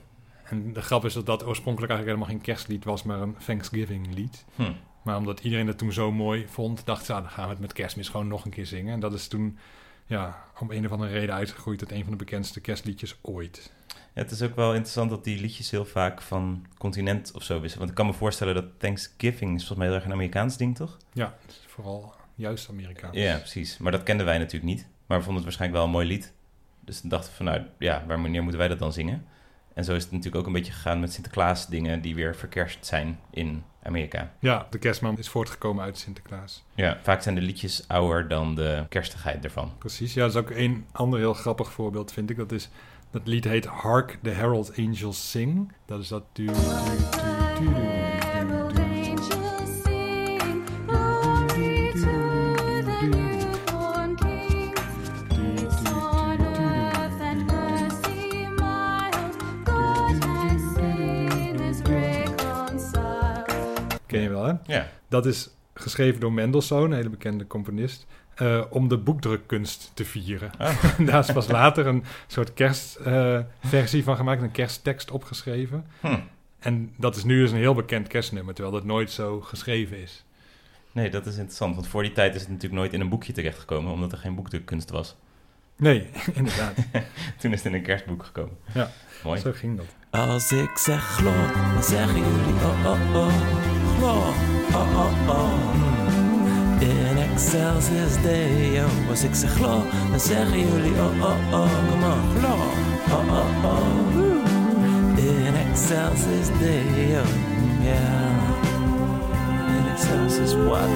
En 0.50 0.73
de 0.73 0.83
grap 0.83 1.05
is 1.05 1.12
dat 1.12 1.26
dat 1.26 1.47
oorspronkelijk 1.47 1.93
eigenlijk 1.93 2.19
helemaal 2.19 2.40
geen 2.40 2.55
kerstlied 2.55 2.85
was... 2.85 3.02
maar 3.02 3.21
een 3.21 3.37
Thanksgiving 3.47 4.14
lied. 4.14 4.45
Hm. 4.55 4.73
Maar 5.02 5.17
omdat 5.17 5.40
iedereen 5.40 5.67
dat 5.67 5.78
toen 5.78 5.93
zo 5.93 6.12
mooi 6.12 6.47
vond, 6.49 6.87
dacht 6.87 7.05
ze, 7.05 7.12
ah, 7.12 7.23
dan 7.23 7.31
gaan 7.31 7.45
we 7.45 7.50
het 7.50 7.61
met 7.61 7.73
kerstmis 7.73 8.09
gewoon 8.09 8.28
nog 8.28 8.45
een 8.45 8.50
keer 8.50 8.67
zingen. 8.67 8.93
En 8.93 9.00
dat 9.00 9.12
is 9.12 9.28
toen, 9.28 9.59
ja, 10.07 10.45
om 10.59 10.71
een 10.71 10.87
of 10.87 10.93
andere 10.93 11.12
reden 11.12 11.35
uitgegroeid 11.35 11.78
tot 11.78 11.93
een 11.93 12.02
van 12.02 12.11
de 12.11 12.17
bekendste 12.17 12.61
kerstliedjes 12.61 13.19
ooit. 13.23 13.73
Ja, 13.88 14.23
het 14.23 14.31
is 14.31 14.43
ook 14.43 14.57
wel 14.57 14.71
interessant 14.71 15.11
dat 15.11 15.25
die 15.25 15.40
liedjes 15.40 15.71
heel 15.71 15.85
vaak 15.85 16.23
van 16.23 16.67
continent 16.78 17.33
of 17.35 17.43
zo 17.43 17.61
wisselen. 17.61 17.78
Want 17.78 17.90
ik 17.90 17.97
kan 17.97 18.07
me 18.07 18.12
voorstellen 18.12 18.55
dat 18.55 18.64
Thanksgiving 18.78 19.55
is 19.55 19.67
volgens 19.67 19.78
mij 19.78 19.87
heel 19.87 19.97
erg 19.97 20.05
een 20.05 20.12
Amerikaans 20.12 20.57
ding, 20.57 20.76
toch? 20.76 20.97
Ja, 21.12 21.37
het 21.43 21.50
is 21.50 21.64
vooral 21.67 22.14
juist 22.35 22.69
Amerikaans. 22.69 23.17
Ja, 23.17 23.37
precies. 23.37 23.78
Maar 23.78 23.93
dat 23.93 24.02
kenden 24.02 24.26
wij 24.26 24.38
natuurlijk 24.38 24.73
niet. 24.73 24.87
Maar 25.07 25.19
we 25.19 25.25
vonden 25.25 25.35
het 25.35 25.45
waarschijnlijk 25.45 25.81
wel 25.81 25.85
een 25.85 25.97
mooi 25.97 26.07
lied. 26.07 26.33
Dus 26.81 27.00
dan 27.00 27.11
dachten 27.11 27.31
we 27.31 27.37
van, 27.37 27.47
nou 27.47 27.62
ja, 27.78 28.05
waar 28.07 28.21
wanneer 28.23 28.43
moeten 28.43 28.61
wij 28.61 28.69
dat 28.69 28.78
dan 28.78 28.93
zingen? 28.93 29.26
En 29.79 29.85
zo 29.85 29.95
is 29.95 30.03
het 30.03 30.13
natuurlijk 30.13 30.37
ook 30.37 30.47
een 30.47 30.53
beetje 30.53 30.73
gegaan 30.73 31.01
met 31.01 31.13
Sinterklaas 31.13 31.67
dingen 31.67 32.01
die 32.01 32.15
weer 32.15 32.37
verkerst 32.37 32.87
zijn 32.87 33.19
in 33.31 33.63
Amerika. 33.83 34.33
Ja, 34.39 34.67
de 34.71 34.79
kerstman 34.79 35.19
is 35.19 35.29
voortgekomen 35.29 35.85
uit 35.85 35.99
Sinterklaas. 35.99 36.65
Ja, 36.75 36.99
vaak 37.03 37.23
zijn 37.23 37.35
de 37.35 37.41
liedjes 37.41 37.85
ouder 37.89 38.29
dan 38.29 38.55
de 38.55 38.85
kerstigheid 38.89 39.45
ervan. 39.45 39.73
Precies, 39.79 40.15
ja, 40.15 40.21
dat 40.21 40.31
is 40.31 40.37
ook 40.37 40.51
een 40.51 40.87
ander 40.93 41.19
heel 41.19 41.35
grappig 41.35 41.73
voorbeeld, 41.73 42.13
vind 42.13 42.31
ik. 42.31 42.37
Dat 42.37 42.53
is, 42.53 42.69
dat 43.11 43.27
lied 43.27 43.45
heet 43.45 43.65
Hark 43.65 44.19
the 44.23 44.31
Herald 44.31 44.73
Angels 44.77 45.31
Sing. 45.31 45.73
Dat 45.87 46.01
is 46.01 46.09
dat... 46.09 46.25
Du, 46.33 46.45
du, 46.45 46.53
du, 47.59 48.18
Ja, 64.67 64.88
Dat 65.09 65.26
is 65.26 65.50
geschreven 65.75 66.21
door 66.21 66.33
Mendelssohn, 66.33 66.90
een 66.90 66.97
hele 66.97 67.09
bekende 67.09 67.47
componist, 67.47 68.07
eh, 68.35 68.62
om 68.71 68.88
de 68.88 68.99
boekdrukkunst 68.99 69.90
te 69.95 70.05
vieren. 70.05 70.50
Ah. 70.59 70.85
Daar 71.07 71.19
is 71.19 71.33
pas 71.33 71.49
later 71.49 71.87
een 71.87 72.05
soort 72.26 72.55
kerstversie 72.55 74.05
van 74.05 74.17
gemaakt, 74.17 74.43
een 74.43 74.50
kersttekst 74.50 75.11
opgeschreven. 75.11 75.87
Hm. 76.00 76.19
En 76.59 76.93
dat 76.97 77.17
is 77.17 77.25
nu 77.25 77.40
dus 77.40 77.50
een 77.50 77.57
heel 77.57 77.75
bekend 77.75 78.09
kerstnummer, 78.09 78.55
terwijl 78.55 78.76
dat 78.76 78.85
nooit 78.85 79.11
zo 79.11 79.40
geschreven 79.40 79.99
is. 80.02 80.25
nee, 80.93 81.11
dat 81.11 81.26
is 81.26 81.37
interessant. 81.37 81.75
Want 81.75 81.87
voor 81.87 82.02
die 82.02 82.12
tijd 82.12 82.35
is 82.35 82.40
het 82.40 82.50
natuurlijk 82.50 82.81
nooit 82.81 82.93
in 82.93 83.00
een 83.00 83.09
boekje 83.09 83.33
terechtgekomen, 83.33 83.93
omdat 83.93 84.12
er 84.12 84.19
geen 84.19 84.35
boekdrukkunst 84.35 84.90
was. 84.90 85.17
Nee, 85.76 86.09
inderdaad. 86.35 86.75
Toen 87.40 87.52
is 87.52 87.62
het 87.62 87.67
in 87.67 87.75
een 87.75 87.83
kerstboek 87.83 88.25
gekomen. 88.25 88.57
Ja. 88.75 88.90
Mooi. 89.25 89.40
Zo 89.40 89.52
ging 89.52 89.76
dat. 89.76 89.87
Als 90.11 90.52
ik 90.52 90.78
zeg 90.78 91.05
glo, 91.05 91.33
dan 91.73 91.83
zeggen 91.83 92.19
jullie 92.19 92.55
oh 92.55 92.87
oh 92.87 93.14
oh. 93.14 93.78
Glo, 93.99 94.14
oh 94.73 94.97
oh 94.97 95.28
oh. 95.28 95.52
In 96.81 97.17
excelsis 97.17 98.23
Deo. 98.23 98.87
Als 99.09 99.23
ik 99.25 99.35
zeg 99.35 99.52
glo, 99.52 99.83
dan 100.11 100.21
zeggen 100.21 100.59
jullie 100.59 100.93
oh 100.93 101.23
oh 101.23 101.52
oh. 101.52 101.90
Come 101.90 102.07
on, 102.07 102.37
glo, 102.38 102.55
oh 103.11 103.33
oh 103.38 103.64
oh. 103.64 103.87
In 105.17 105.55
excelsis 105.55 106.49
Deo. 106.59 107.23
Yeah. 107.83 108.57
In 109.76 109.87
excelsis 109.93 110.55
what? 110.55 110.88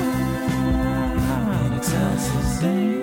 In 1.64 1.72
excelsis 1.72 2.58
Deo. 2.60 3.00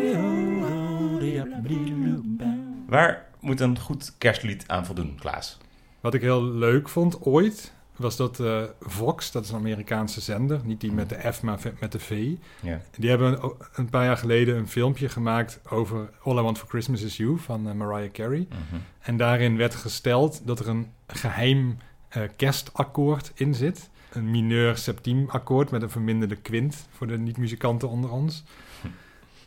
Waar 2.87 3.25
moet 3.39 3.59
een 3.59 3.79
goed 3.79 4.13
kerstlied 4.17 4.63
aan 4.67 4.85
voldoen, 4.85 5.17
Klaas? 5.19 5.57
Wat 6.01 6.13
ik 6.13 6.21
heel 6.21 6.43
leuk 6.43 6.89
vond 6.89 7.21
ooit, 7.21 7.73
was 7.99 8.15
dat 8.15 8.39
eh, 8.39 8.63
Vox, 8.81 9.31
dat 9.31 9.43
is 9.43 9.49
een 9.49 9.55
Amerikaanse 9.55 10.21
zender, 10.21 10.59
niet 10.63 10.81
die 10.81 10.91
met 10.91 11.09
de 11.09 11.31
F, 11.31 11.41
maar 11.41 11.59
met 11.79 11.91
de 11.91 11.99
V. 11.99 12.31
Ja. 12.61 12.81
Die 12.97 13.09
hebben 13.09 13.43
een, 13.43 13.51
een 13.73 13.89
paar 13.89 14.05
jaar 14.05 14.17
geleden 14.17 14.57
een 14.57 14.67
filmpje 14.67 15.09
gemaakt 15.09 15.59
over 15.69 16.09
All 16.23 16.37
I 16.37 16.41
Want 16.41 16.57
For 16.57 16.67
Christmas 16.67 17.01
Is 17.01 17.17
You 17.17 17.37
van 17.37 17.67
eh, 17.67 17.73
Mariah 17.73 18.11
Carey. 18.11 18.47
Mhm. 18.49 18.81
En 18.99 19.17
daarin 19.17 19.57
werd 19.57 19.75
gesteld 19.75 20.41
dat 20.45 20.59
er 20.59 20.67
een 20.67 20.91
geheim 21.07 21.77
eh, 22.09 22.23
kerstakkoord 22.35 23.31
in 23.35 23.55
zit. 23.55 23.89
Een 24.11 24.31
mineur 24.31 24.77
septiem 24.77 25.29
akkoord 25.29 25.71
met 25.71 25.81
een 25.81 25.89
verminderde 25.89 26.35
kwint 26.35 26.87
voor 26.91 27.07
de 27.07 27.17
niet-muzikanten 27.17 27.89
onder 27.89 28.11
ons. 28.11 28.43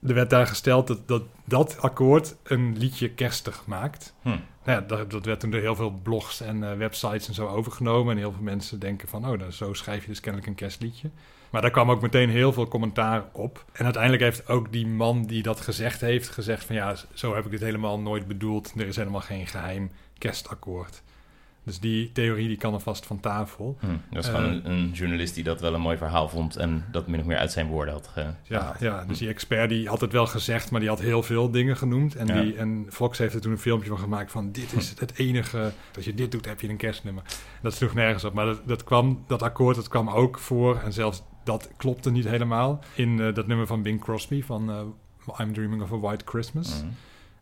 Er 0.07 0.15
werd 0.15 0.31
daar 0.31 0.47
gesteld 0.47 0.87
dat 0.87 1.09
dat, 1.09 1.23
dat 1.45 1.81
akkoord 1.81 2.37
een 2.43 2.79
liedje 2.79 3.11
kerstig 3.11 3.63
maakt. 3.67 4.15
Hm. 4.23 4.37
Nou 4.65 4.81
ja, 4.81 5.05
dat, 5.07 5.25
werd 5.25 5.41
toen 5.41 5.51
door 5.51 5.61
heel 5.61 5.75
veel 5.75 5.91
blogs 5.91 6.41
en 6.41 6.71
eh, 6.71 6.77
websites 6.77 7.29
en 7.29 7.35
zo 7.35 7.47
overgenomen. 7.47 8.13
En 8.13 8.19
heel 8.19 8.33
veel 8.33 8.43
mensen 8.43 8.79
denken 8.79 9.09
van, 9.09 9.29
oh, 9.29 9.39
nou, 9.39 9.51
zo 9.51 9.73
schrijf 9.73 10.03
je 10.03 10.09
dus 10.09 10.21
kennelijk 10.21 10.51
een 10.51 10.57
kerstliedje. 10.57 11.11
Maar 11.51 11.63
daar 11.63 11.71
kwam 11.71 11.91
ook 11.91 12.03
meteen 12.03 12.31
heel 12.31 12.53
veel 12.53 12.69
commentaar 12.69 13.25
op. 13.33 13.65
En 13.73 13.85
uiteindelijk 13.85 14.23
heeft 14.23 14.49
ook 14.49 14.73
die 14.73 14.87
man 14.87 15.23
die 15.23 15.43
dat 15.43 15.61
gezegd 15.61 16.01
heeft, 16.01 16.29
gezegd 16.29 16.65
van, 16.65 16.77
ja, 16.77 16.97
zo 17.15 17.35
heb 17.35 17.45
ik 17.45 17.51
dit 17.51 17.61
helemaal 17.61 18.01
nooit 18.01 18.27
bedoeld. 18.27 18.73
Er 18.77 18.87
is 18.87 18.97
helemaal 18.97 19.21
geen 19.21 19.47
geheim 19.47 19.91
kerstakkoord. 20.19 21.03
Dus 21.65 21.81
die 21.81 22.13
theorie 22.13 22.49
die 22.49 22.57
kan 22.57 22.73
alvast 22.73 23.07
van 23.07 23.21
tafel. 23.21 23.77
Hm. 23.81 23.87
Dat 24.11 24.25
Eh. 24.27 24.35
gewoon 24.35 24.51
een, 24.51 24.71
een 24.71 24.91
journalist 24.93 25.35
die 25.35 25.45
dat 25.45 25.61
wel 25.61 25.75
een 25.75 25.81
mooi 25.81 25.97
verhaal 25.97 26.29
vond 26.29 26.57
en 26.57 26.85
dat 26.91 27.07
min 27.07 27.21
of 27.21 27.27
meer 27.27 27.37
uit 27.37 27.53
zijn 27.53 27.67
woorden 27.67 27.95
had 27.95 28.07
ge- 28.09 28.27
Ja, 28.43 28.77
ja, 28.81 29.05
dus 29.05 29.19
die 29.19 29.29
expert 29.29 29.69
die 29.69 29.89
had 29.89 30.01
het 30.01 30.13
wel 30.13 30.27
gezegd, 30.27 30.71
maar 30.71 30.81
die 30.81 30.89
had 30.89 31.01
heel 31.01 31.23
veel 31.23 31.51
dingen 31.51 31.77
genoemd. 31.77 32.15
En, 32.17 32.27
Ja. 32.27 32.41
die, 32.41 32.57
en 32.57 32.87
Fox 32.91 33.19
heeft 33.19 33.35
er 33.35 33.41
toen 33.41 33.53
een 33.53 33.59
filmpje 33.59 33.89
van 33.89 33.99
gemaakt 33.99 34.31
van 34.31 34.53
dit 34.53 34.73
is 34.73 34.95
het 34.99 35.19
enige, 35.19 35.73
als 35.97 36.05
je 36.05 36.15
dit 36.15 36.31
doet 36.33 36.47
heb 36.47 36.61
je 36.61 36.69
een 36.69 36.77
kerstnummer. 36.77 37.23
Dat 37.63 37.75
sloeg 37.75 37.95
nergens 37.95 38.25
op, 38.25 38.33
maar 38.35 38.47
dat, 38.47 38.61
dat, 38.67 38.85
kwam, 38.85 39.25
dat 39.27 39.43
akkoord 39.43 39.77
dat 39.77 39.89
kwam 39.89 40.09
ook 40.09 40.39
voor 40.39 40.81
en 40.85 40.93
zelfs 40.93 41.23
dat 41.45 41.71
klopte 41.77 42.11
niet 42.11 42.29
helemaal 42.29 42.85
in 42.95 43.21
eh, 43.21 43.35
dat 43.35 43.47
nummer 43.47 43.67
van 43.67 43.83
Bing 43.83 44.01
Crosby 44.01 44.43
van 44.43 44.71
eh, 44.71 45.41
I'm 45.47 45.53
Dreaming 45.53 45.83
of 45.83 45.93
a 45.93 45.99
White 45.99 46.25
Christmas. 46.29 46.79
Mhm. 46.83 46.87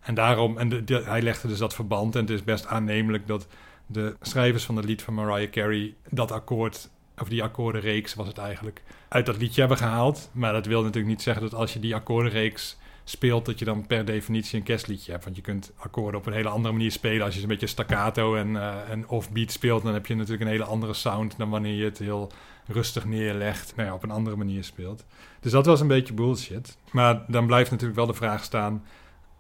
En 0.01 0.15
daarom, 0.15 0.59
en 0.59 0.69
de, 0.69 0.85
de- 0.85 1.03
hij 1.05 1.23
legde 1.23 1.49
dus 1.49 1.59
dat 1.59 1.75
verband 1.75 2.15
en 2.15 2.21
het 2.21 2.31
is 2.31 2.45
best 2.45 2.67
aannemelijk 2.67 3.27
dat 3.27 3.47
de 3.93 4.17
schrijvers 4.21 4.65
van 4.65 4.77
het 4.77 4.85
lied 4.85 5.03
van 5.03 5.15
Mariah 5.15 5.51
Carey 5.51 5.95
dat 6.09 6.33
akkoord, 6.33 6.91
of 7.19 7.29
die 7.29 7.43
akkoordenreeks 7.43 8.15
was 8.15 8.27
het 8.27 8.39
eigenlijk, 8.39 8.83
uit 9.09 9.27
dat 9.27 9.39
liedje 9.39 9.61
hebben 9.61 9.79
gehaald. 9.79 10.31
Maar 10.33 10.53
dat 10.53 10.67
wil 10.67 10.83
natuurlijk 10.83 11.09
niet 11.09 11.23
zeggen 11.23 11.43
dat 11.43 11.55
als 11.55 11.73
je 11.73 11.79
die 11.79 11.95
akkoordenreeks 11.95 12.79
speelt, 13.05 13.47
dat 13.47 13.59
je 13.59 13.65
dan 13.65 13.87
per 13.87 14.05
definitie 14.05 14.59
een 14.59 14.65
kerstliedje 14.65 15.13
hebt. 15.13 15.25
Want 15.25 15.37
je 15.37 15.43
kunt 15.43 15.73
akkoorden 15.77 16.21
op 16.21 16.27
een 16.27 16.33
hele 16.33 16.49
andere 16.49 16.75
manier 16.75 16.91
spelen. 16.91 17.25
Als 17.25 17.35
je 17.35 17.43
een 17.43 17.49
beetje 17.49 17.67
staccato 17.67 18.35
en, 18.35 18.57
eh, 18.57 18.91
en 18.91 19.09
offbeat 19.09 19.51
speelt, 19.51 19.83
dan 19.83 19.93
heb 19.93 20.07
je 20.07 20.15
natuurlijk 20.15 20.43
een 20.43 20.49
hele 20.49 20.65
andere 20.65 20.95
sound 20.95 21.35
dan 21.39 21.51
wanneer 21.51 21.75
je 21.75 21.85
het 21.85 21.99
heel 21.99 22.33
rustig 22.67 23.05
neerlegt, 23.05 23.77
nou 23.77 23.89
ja, 23.89 23.95
op 23.95 24.03
een 24.03 24.11
andere 24.11 24.37
manier 24.37 24.65
speelt. 24.65 25.05
Dus 25.41 25.53
dat 25.53 25.67
was 25.67 25.81
een 25.81 25.87
beetje 25.87 26.15
bullshit. 26.15 26.77
Maar 26.91 27.25
dan 27.27 27.47
blijft 27.47 27.71
natuurlijk 27.71 27.99
wel 27.99 28.07
de 28.07 28.15
vraag 28.15 28.45
staan, 28.45 28.85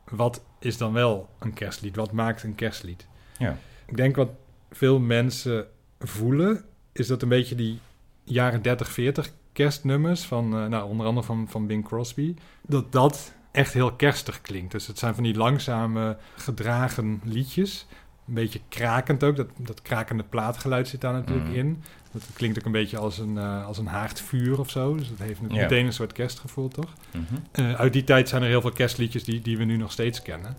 wat 0.08 0.42
is 0.58 0.76
dan 0.76 0.92
wel 0.92 1.28
een 1.38 1.52
kerstlied? 1.52 1.96
Wat 1.96 2.12
maakt 2.12 2.42
een 2.42 2.54
kerstlied? 2.54 3.06
Ja. 3.38 3.56
Ik 3.90 3.96
denk 3.96 4.16
wat 4.16 4.30
veel 4.70 4.98
mensen 4.98 5.66
voelen, 5.98 6.64
is 6.92 7.06
dat 7.06 7.22
een 7.22 7.28
beetje 7.28 7.54
die 7.54 7.78
jaren 8.24 8.62
30, 8.62 8.88
40 8.90 9.30
kerstnummers 9.52 10.24
van, 10.24 10.44
eh, 10.56 10.66
nou, 10.66 10.88
onder 10.88 11.06
andere 11.06 11.26
van, 11.26 11.46
van 11.48 11.66
Bing 11.66 11.84
Crosby, 11.84 12.34
dat 12.62 12.92
dat 12.92 13.32
echt 13.52 13.72
heel 13.72 13.92
kerstig 13.92 14.40
klinkt. 14.40 14.72
Dus 14.72 14.86
het 14.86 14.98
zijn 14.98 15.14
van 15.14 15.22
die 15.22 15.36
langzame, 15.36 16.16
gedragen 16.36 17.20
liedjes. 17.24 17.86
Een 18.28 18.34
beetje 18.34 18.60
krakend 18.68 19.24
ook. 19.24 19.36
Dat, 19.36 19.48
dat 19.56 19.82
krakende 19.82 20.22
plaatgeluid 20.22 20.88
zit 20.88 21.00
daar 21.00 21.12
natuurlijk 21.12 21.46
Mhm. 21.48 21.56
in. 21.58 21.82
Dat 22.12 22.22
klinkt 22.34 22.58
ook 22.58 22.64
een 22.64 22.72
beetje 22.72 22.98
als 22.98 23.18
een, 23.18 23.38
eh, 23.38 23.66
als 23.66 23.78
een 23.78 23.86
haardvuur 23.86 24.58
of 24.58 24.70
zo. 24.70 24.96
Dus 24.96 25.08
dat 25.08 25.18
heeft 25.18 25.40
Ja. 25.48 25.54
meteen 25.62 25.86
een 25.86 25.92
soort 25.92 26.12
kerstgevoel, 26.12 26.68
toch? 26.68 26.92
Mhm. 27.12 27.22
Eh, 27.52 27.74
uit 27.74 27.92
die 27.92 28.04
tijd 28.04 28.28
zijn 28.28 28.42
er 28.42 28.48
heel 28.48 28.60
veel 28.60 28.72
kerstliedjes 28.72 29.24
die, 29.24 29.40
die 29.40 29.58
we 29.58 29.64
nu 29.64 29.76
nog 29.76 29.92
steeds 29.92 30.22
kennen. 30.22 30.56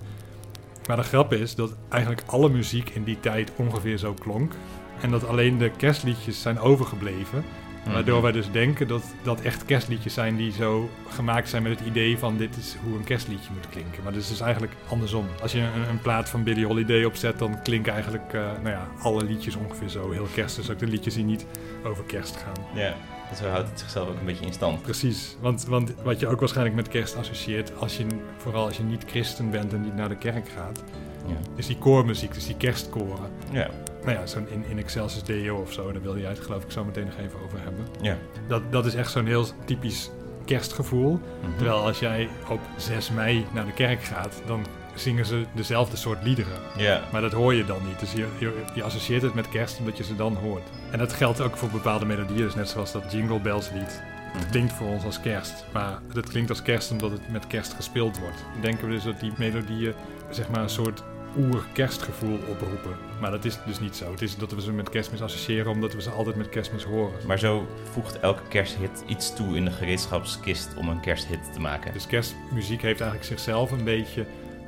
Maar 0.88 0.98
de 0.98 1.04
grap 1.04 1.34
is 1.34 1.56
dat 1.56 1.76
eigenlijk 1.90 2.24
alle 2.26 2.50
muziek 2.50 2.90
in 2.90 3.04
die 3.04 3.20
tijd 3.20 3.52
ongeveer 3.56 3.98
zo 3.98 4.14
klonk. 4.14 4.54
En 5.02 5.12
dat 5.12 5.28
alleen 5.28 5.58
de 5.58 5.70
kerstliedjes 5.70 6.42
zijn 6.42 6.60
overgebleven. 6.60 7.44
Mhm. 7.84 7.94
Waardoor 7.94 8.22
wij 8.22 8.32
dus 8.32 8.52
denken 8.52 8.88
dat 8.88 9.04
dat 9.24 9.42
echt 9.42 9.66
kerstliedjes 9.66 10.14
zijn 10.14 10.36
die 10.36 10.52
zo 10.52 10.90
gemaakt 11.10 11.50
zijn 11.50 11.64
met 11.64 11.80
het 11.80 11.88
idee 11.88 12.18
van 12.18 12.38
dit 12.38 12.58
is 12.58 12.78
hoe 12.84 12.98
een 12.98 13.04
kerstliedje 13.04 13.50
moet 13.54 13.70
klinken. 13.70 14.04
Maar 14.04 14.14
dat 14.14 14.22
is 14.22 14.28
dus 14.28 14.42
eigenlijk 14.42 14.74
andersom. 14.90 15.26
Als 15.42 15.52
je 15.52 15.60
een, 15.60 15.90
een 15.90 16.02
plaat 16.02 16.30
van 16.30 16.44
Billie 16.44 16.66
Holiday 16.66 17.04
opzet, 17.04 17.40
dan 17.40 17.62
klinken 17.62 17.94
eigenlijk 17.94 18.34
eh, 18.34 18.42
nou 18.42 18.70
ja, 18.70 18.88
alle 19.00 19.24
liedjes 19.24 19.56
ongeveer 19.56 19.90
zo. 19.90 20.12
Heel 20.12 20.28
kerstens, 20.34 20.70
ook 20.70 20.80
de 20.80 20.88
liedjes 20.88 21.14
die 21.14 21.24
niet 21.24 21.46
over 21.84 22.04
kerst 22.04 22.38
gaan. 22.38 22.66
Ja, 22.74 22.96
en 23.32 23.38
zo 23.38 23.48
houdt 23.48 23.70
het 23.70 23.80
zichzelf 23.80 24.10
ook 24.10 24.20
een 24.20 24.26
beetje 24.26 24.46
in 24.46 24.54
stand. 24.54 24.82
Precies, 24.82 25.36
want, 25.40 25.66
want 25.66 25.94
wat 26.04 26.20
je 26.20 26.28
ook 26.28 26.40
waarschijnlijk 26.40 26.76
met 26.76 26.88
kerst 26.88 27.16
associeert, 27.16 27.78
als 27.80 27.98
je, 27.98 28.06
vooral 28.38 28.66
als 28.66 28.78
je 28.78 28.84
niet 28.84 29.04
christen 29.08 29.50
bent 29.50 29.74
en 29.74 29.82
niet 29.82 29.96
naar 29.96 30.10
de 30.10 30.18
kerk 30.18 30.50
gaat, 30.50 30.84
Ja. 31.28 31.34
is 31.56 31.68
die 31.68 31.78
koormuziek, 31.78 32.34
dus 32.34 32.46
die 32.46 32.58
kerstkoren. 32.58 33.30
Ja. 33.52 33.70
Nou 34.06 34.18
ja, 34.18 34.26
zo'n 34.26 34.48
in, 34.50 34.66
in 34.70 34.78
Excelsis 34.78 35.24
Deo 35.24 35.58
of 35.58 35.74
zo, 35.74 35.92
daar 35.92 36.02
wil 36.02 36.16
je 36.16 36.26
het 36.26 36.40
geloof 36.40 36.64
ik 36.64 36.72
zo 36.72 36.86
meteen 36.86 37.06
nog 37.06 37.18
even 37.18 37.40
over 37.46 37.60
hebben. 37.64 37.86
Ja. 38.02 38.18
Dat, 38.48 38.72
dat 38.72 38.86
is 38.86 38.96
echt 38.96 39.12
zo'n 39.12 39.26
heel 39.26 39.46
typisch 39.66 40.10
kerstgevoel. 40.46 41.12
Mhm. 41.42 41.52
Terwijl 41.58 41.78
als 41.78 42.00
jij 42.00 42.30
op 42.50 42.60
6 42.78 43.10
mei 43.12 43.46
naar 43.54 43.66
de 43.66 43.72
kerk 43.74 44.04
gaat, 44.04 44.42
dan 44.46 44.66
zingen 44.96 45.26
ze 45.26 45.46
dezelfde 45.54 45.98
soort 45.98 46.24
liederen. 46.24 46.60
Ja. 46.78 47.02
Maar 47.12 47.22
dat 47.22 47.32
hoor 47.32 47.54
je 47.54 47.66
dan 47.66 47.80
niet. 47.88 48.00
Dus 48.00 48.12
je, 48.12 48.28
je, 48.38 48.64
je 48.76 48.84
associeert 48.84 49.22
het 49.22 49.34
met 49.34 49.50
kerst 49.50 49.80
omdat 49.80 49.98
je 49.98 50.04
ze 50.04 50.16
dan 50.16 50.36
hoort. 50.36 50.70
En 50.92 50.98
dat 50.98 51.14
geldt 51.14 51.42
ook 51.42 51.58
voor 51.58 51.70
bepaalde 51.70 52.06
melodieën. 52.06 52.42
Dus 52.42 52.56
net 52.56 52.70
zoals 52.70 52.92
dat 52.92 53.12
Jingle 53.12 53.40
Bells 53.40 53.70
lied. 53.74 54.02
Het 54.38 54.50
klinkt 54.50 54.74
voor 54.74 54.88
ons 54.88 55.04
als 55.04 55.22
kerst. 55.22 55.66
Maar 55.74 56.00
het 56.14 56.30
klinkt 56.30 56.50
als 56.50 56.62
kerst 56.62 56.92
omdat 56.92 57.12
het 57.12 57.32
met 57.32 57.48
kerst 57.48 57.74
gespeeld 57.74 58.20
wordt. 58.20 58.44
Denken 58.62 58.88
we 58.88 58.94
dus 58.94 59.04
dat 59.04 59.20
die 59.20 59.32
melodieën 59.38 59.94
zeg 60.30 60.50
maar 60.50 60.62
een 60.62 60.70
soort 60.70 61.04
oer-kerstgevoel 61.38 62.40
oproepen. 62.48 62.96
Maar 63.20 63.32
dat 63.32 63.46
is 63.46 63.58
dus 63.66 63.80
niet 63.80 63.96
zo. 63.96 64.12
Het 64.12 64.22
is 64.22 64.38
dat 64.38 64.52
we 64.52 64.62
ze 64.62 64.72
met 64.72 64.90
kerstmis 64.90 65.22
associëren 65.22 65.72
omdat 65.72 65.94
we 65.94 66.02
ze 66.02 66.10
altijd 66.10 66.36
met 66.36 66.50
kerstmis 66.50 66.84
horen. 66.84 67.28
Maar 67.28 67.40
zo 67.40 67.68
voegt 67.92 68.20
elke 68.20 68.42
kersthit 68.48 69.04
iets 69.08 69.36
toe 69.36 69.56
in 69.56 69.66
de 69.66 69.72
gereedschapskist 69.72 70.70
om 70.76 70.90
een 70.90 71.00
kersthit 71.00 71.54
te 71.54 71.60
maken. 71.60 71.94
Dus 71.94 72.08
kerstmuziek 72.08 72.82
heeft 72.82 73.02
eigenlijk 73.02 73.30
zichzelf 73.30 73.72
een 73.72 73.84
beetje 73.84 74.26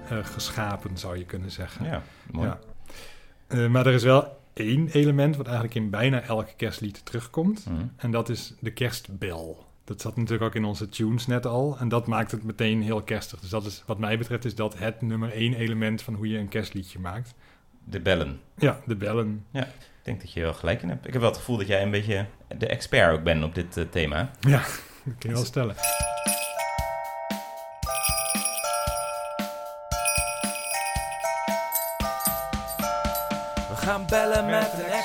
geschapen, 0.10 0.98
zou 0.98 1.18
je 1.18 1.26
kunnen 1.26 1.52
zeggen. 1.52 1.86
Ja, 1.86 2.04
mooi. 2.32 2.48
Ja. 2.48 2.60
Eh, 3.48 3.68
maar 3.68 3.86
er 3.86 3.94
is 3.94 4.04
wel 4.04 4.42
één 4.54 4.90
element 4.90 5.36
wat 5.36 5.46
eigenlijk 5.46 5.76
in 5.76 5.90
bijna 5.90 6.22
elk 6.22 6.48
kerstlied 6.58 7.06
terugkomt. 7.06 7.66
Mhm. 7.66 7.86
En 7.96 8.12
dat 8.12 8.30
is 8.30 8.54
de 8.60 8.72
kerstbel. 8.72 9.66
Dat 9.84 10.02
zat 10.02 10.16
natuurlijk 10.16 10.44
ook 10.44 10.56
in 10.56 10.66
onze 10.66 10.90
tunes 10.90 11.28
net 11.28 11.46
al. 11.46 11.78
En 11.80 11.90
dat 11.90 12.08
maakt 12.08 12.32
het 12.32 12.44
meteen 12.44 12.82
heel 12.82 13.02
kerstig. 13.02 13.40
Dus 13.40 13.50
dat 13.50 13.66
is, 13.66 13.84
wat 13.86 14.00
mij 14.00 14.18
betreft, 14.18 14.46
is 14.46 14.56
dat 14.56 14.78
het 14.78 15.02
nummer 15.02 15.32
één 15.32 15.54
element 15.54 16.02
van 16.02 16.14
hoe 16.14 16.28
je 16.30 16.38
een 16.38 16.48
kerstliedje 16.48 17.00
maakt. 17.00 17.34
De 17.84 18.00
bellen. 18.00 18.40
Ja, 18.58 18.80
de 18.86 18.96
bellen. 18.96 19.46
Ik 19.52 19.66
denk 20.02 20.22
dat 20.22 20.34
je 20.34 20.42
wel 20.42 20.54
gelijk 20.54 20.82
in 20.82 20.90
hebt. 20.90 21.08
Ik 21.08 21.12
heb 21.12 21.22
wel 21.22 21.30
het 21.30 21.40
gevoel 21.40 21.58
dat 21.58 21.68
jij 21.68 21.82
een 21.82 21.92
beetje 21.92 22.26
de 22.58 22.68
expert 22.68 23.18
ook 23.18 23.24
bent 23.24 23.44
op 23.44 23.56
dit 23.56 23.78
eh, 23.78 23.84
thema. 23.90 24.32
Ja, 24.40 24.58
dat 25.06 25.16
kun 25.18 25.30
je 25.30 25.36
wel 25.36 25.46
stellen. 25.46 25.76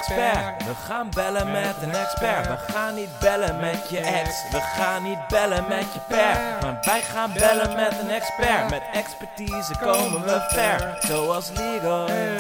Expert. 0.09 0.67
We 0.67 0.75
gaan 0.75 1.11
bellen 1.11 1.53
met 1.53 1.77
een 1.83 1.95
expert. 1.95 2.47
We 2.47 2.73
gaan 2.73 2.95
niet 2.95 3.19
bellen 3.21 3.61
met 3.61 3.91
je 3.91 3.99
ex. 3.99 4.51
We 4.51 4.61
gaan 4.61 5.03
niet 5.03 5.29
bellen 5.29 5.65
met 5.69 5.93
je 5.93 6.01
per. 6.09 6.59
Maar 6.63 6.79
wij 6.83 7.01
gaan 7.01 7.33
bellen 7.33 7.77
met 7.77 7.99
een 8.01 8.11
expert. 8.11 8.71
Met 8.71 8.83
expertise 8.93 9.73
komen 9.81 10.23
we 10.23 10.47
ver. 10.49 10.99
Zoals 11.01 11.51
Leroy 11.51 12.37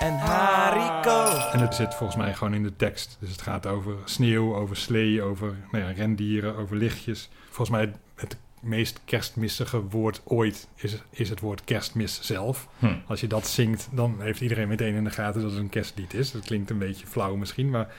en 0.00 0.18
Hariko. 0.18 1.24
En 1.52 1.60
het 1.60 1.74
zit 1.74 1.94
volgens 1.94 2.18
mij 2.18 2.34
gewoon 2.34 2.54
in 2.54 2.62
de 2.62 2.76
tekst. 2.76 3.16
Dus 3.20 3.30
het 3.30 3.42
gaat 3.42 3.66
over 3.66 3.94
sneeuw, 4.04 4.54
over 4.56 4.76
slee, 4.76 5.22
over 5.22 5.54
nou 5.70 5.84
ja, 5.84 5.90
rendieren, 5.90 6.56
over 6.56 6.76
lichtjes. 6.76 7.28
Volgens 7.48 7.70
mij 7.70 7.92
het 8.16 8.36
meest 8.60 9.00
kerstmissige 9.04 9.82
woord 9.82 10.20
ooit 10.24 10.68
is, 10.74 10.96
is 11.10 11.28
het 11.28 11.40
woord 11.40 11.64
kerstmis 11.64 12.20
zelf. 12.22 12.68
Hm. 12.78 12.94
Als 13.06 13.20
je 13.20 13.26
dat 13.26 13.46
zingt, 13.46 13.88
dan 13.92 14.16
heeft 14.20 14.40
iedereen 14.40 14.68
meteen 14.68 14.94
in 14.94 15.04
de 15.04 15.10
gaten 15.10 15.40
dat 15.40 15.50
het 15.50 15.60
een 15.60 15.68
kerstlied 15.68 16.14
is. 16.14 16.30
Dat 16.30 16.44
klinkt 16.44 16.70
een 16.70 16.78
beetje 16.78 17.06
flauw 17.06 17.36
misschien, 17.36 17.70
maar 17.70 17.94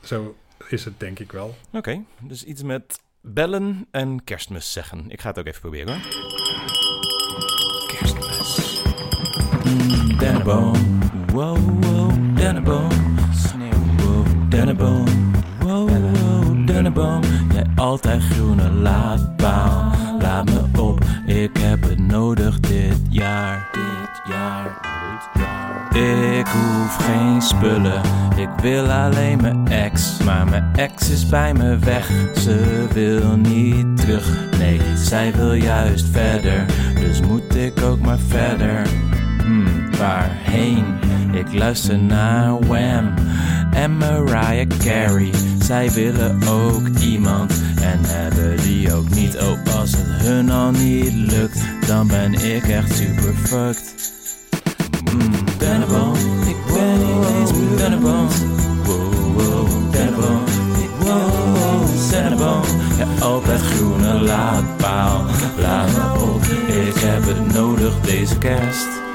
zo 0.00 0.36
is 0.68 0.84
het 0.84 1.00
denk 1.00 1.18
ik 1.18 1.32
wel. 1.32 1.56
Oké, 1.72 2.02
dus 2.20 2.44
iets 2.44 2.62
met 2.62 3.00
bellen 3.20 3.86
en 3.90 4.24
kerstmis 4.24 4.72
zeggen. 4.72 5.04
Ik 5.08 5.20
ga 5.20 5.28
het 5.28 5.38
ook 5.38 5.46
even 5.46 5.60
proberen 5.60 5.92
hoor. 5.92 6.02
Kerstmis. 7.86 8.82
Mm, 9.64 10.18
dennenboom. 10.18 10.74
Wow, 11.32 11.84
wow, 11.84 12.36
dennenboom. 12.36 12.90
Sneeuw. 13.34 14.04
Wow, 14.06 14.26
dennenboom. 14.50 15.32
Wow, 15.60 15.88
wow, 15.88 16.66
dennenboom. 16.66 17.22
Jij 17.52 17.66
altijd 17.76 18.22
groene 18.22 18.70
laadpaal. 18.70 19.95
Laat 20.26 20.44
me 20.44 20.80
op, 20.80 21.04
ik 21.26 21.56
heb 21.56 21.82
het 21.82 21.98
nodig 21.98 22.60
dit 22.60 22.96
jaar. 23.08 23.68
Dit 23.72 24.34
jaar, 24.34 24.78
dit 24.82 25.42
jaar. 25.42 26.36
Ik 26.38 26.46
hoef 26.46 26.96
geen 26.96 27.42
spullen, 27.42 28.00
ik 28.36 28.48
wil 28.60 28.90
alleen 28.90 29.40
mijn 29.40 29.68
ex. 29.68 30.22
Maar 30.24 30.48
mijn 30.48 30.68
ex 30.74 31.10
is 31.10 31.28
bij 31.28 31.54
me 31.54 31.78
weg, 31.78 32.10
ze 32.34 32.86
wil 32.92 33.36
niet 33.36 33.96
terug. 33.96 34.48
Nee, 34.58 34.80
zij 34.94 35.32
wil 35.32 35.52
juist 35.52 36.06
verder, 36.06 36.64
dus 36.94 37.20
moet 37.20 37.56
ik 37.56 37.82
ook 37.82 38.00
maar 38.00 38.18
verder. 38.18 38.86
Hmm, 39.42 39.96
waarheen? 39.98 40.84
Ik 41.32 41.54
luister 41.54 41.98
naar 41.98 42.58
Wham 42.58 43.14
en 43.76 43.96
Mariah 43.96 44.66
Carey. 44.78 45.30
Zij 45.58 45.90
willen 45.90 46.42
ook 46.48 46.88
iemand 47.00 47.52
en 47.82 48.00
hebben 48.04 48.56
die 48.62 48.94
ook 48.94 49.08
niet. 49.08 49.36
Oh, 49.36 49.74
als 49.78 49.92
het 49.96 50.26
hun 50.26 50.50
al 50.50 50.70
niet 50.70 51.12
lukt, 51.12 51.58
dan 51.86 52.06
ben 52.06 52.34
ik 52.34 52.68
echt 52.68 52.94
super 52.94 53.34
fucked. 53.34 54.12
Mm, 55.14 55.32
ik 56.46 56.56
ben 56.66 57.18
meer 57.18 57.76
Dennenboom. 57.76 58.28
Wow, 58.84 59.34
wow. 59.34 59.94
Ik 60.82 60.90
wow, 60.98 62.10
Dennenboom. 62.10 62.62
Ja, 62.98 63.24
altijd 63.24 63.60
groene 63.60 64.20
laadpaal. 64.20 65.24
Laat 65.58 65.88
me 65.92 66.20
op, 66.20 66.42
ik 66.86 66.94
heb 66.96 67.26
het 67.26 67.54
nodig 67.54 68.00
deze 68.00 68.38
kerst. 68.38 69.05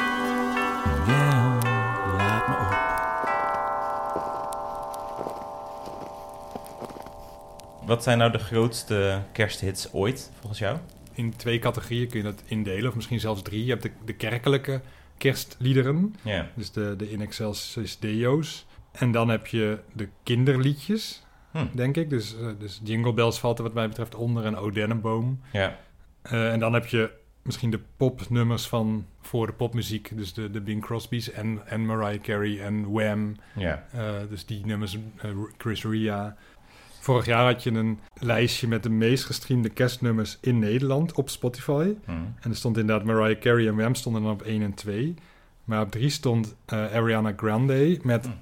Wat 7.85 8.03
zijn 8.03 8.17
nou 8.17 8.31
de 8.31 8.37
grootste 8.37 9.21
kersthits 9.33 9.93
ooit, 9.93 10.31
volgens 10.39 10.59
jou? 10.59 10.77
In 11.13 11.35
twee 11.35 11.59
categorieën 11.59 12.07
kun 12.07 12.17
je 12.17 12.23
dat 12.23 12.43
indelen, 12.45 12.89
of 12.89 12.95
misschien 12.95 13.19
zelfs 13.19 13.41
drie. 13.41 13.63
Je 13.65 13.69
hebt 13.71 13.83
de, 13.83 13.91
de 14.05 14.13
kerkelijke 14.13 14.81
kerstliederen, 15.17 16.15
dus 16.55 16.71
de, 16.71 16.95
de 16.97 17.11
In 17.11 17.21
Excelsis 17.21 17.99
Deo's. 17.99 18.65
En 18.91 19.11
dan 19.11 19.29
heb 19.29 19.47
je 19.47 19.79
de 19.93 20.07
kinderliedjes, 20.23 21.23
Hm. 21.51 21.65
denk 21.73 21.97
ik. 21.97 22.09
Dus, 22.09 22.37
eh, 22.37 22.47
dus 22.59 22.81
Jingle 22.83 23.13
Bells 23.13 23.39
valt 23.39 23.57
er 23.57 23.63
wat 23.63 23.73
mij 23.73 23.87
betreft 23.87 24.15
onder 24.15 24.45
en 24.45 24.55
O 24.55 24.71
Dennenboom. 24.71 25.39
Ja. 25.51 25.77
Eh, 26.21 26.51
en 26.51 26.59
dan 26.59 26.73
heb 26.73 26.85
je 26.85 27.11
misschien 27.41 27.69
de 27.71 27.79
popnummers 27.97 28.67
van 28.67 29.05
voor 29.21 29.47
de 29.47 29.53
popmuziek. 29.53 30.17
Dus 30.17 30.33
de, 30.33 30.51
de 30.51 30.61
Bing 30.61 30.81
Crosby's 30.81 31.31
en, 31.31 31.61
en 31.65 31.85
Mariah 31.85 32.21
Carey 32.21 32.61
en 32.61 32.91
Wham. 32.91 33.35
Ja. 33.55 33.85
Eh, 33.91 34.13
dus 34.29 34.45
die 34.45 34.65
nummers, 34.65 34.97
Chris 35.57 35.83
Ria. 35.83 36.35
Vorig 37.01 37.25
jaar 37.25 37.45
had 37.45 37.63
je 37.63 37.71
een 37.71 37.99
lijstje 38.13 38.67
met 38.67 38.83
de 38.83 38.89
meest 38.89 39.25
gestreamde 39.25 39.69
kerstnummers 39.69 40.37
in 40.41 40.59
Nederland 40.59 41.13
op 41.13 41.29
Spotify. 41.29 41.93
Hm. 42.05 42.11
En 42.11 42.49
er 42.49 42.55
stond 42.55 42.77
inderdaad 42.77 43.05
Mariah 43.05 43.39
Carey 43.39 43.67
en 43.67 43.75
Wham 43.75 43.95
stonden 43.95 44.21
dan 44.21 44.31
op 44.31 44.41
1 44.41 44.61
en 44.61 44.73
2. 44.73 45.15
Maar 45.63 45.81
op 45.81 45.91
3 45.91 46.09
stond 46.09 46.55
eh, 46.65 46.77
Ariana 46.93 47.33
Grande 47.37 47.99
met 48.03 48.25
Hmm. 48.25 48.39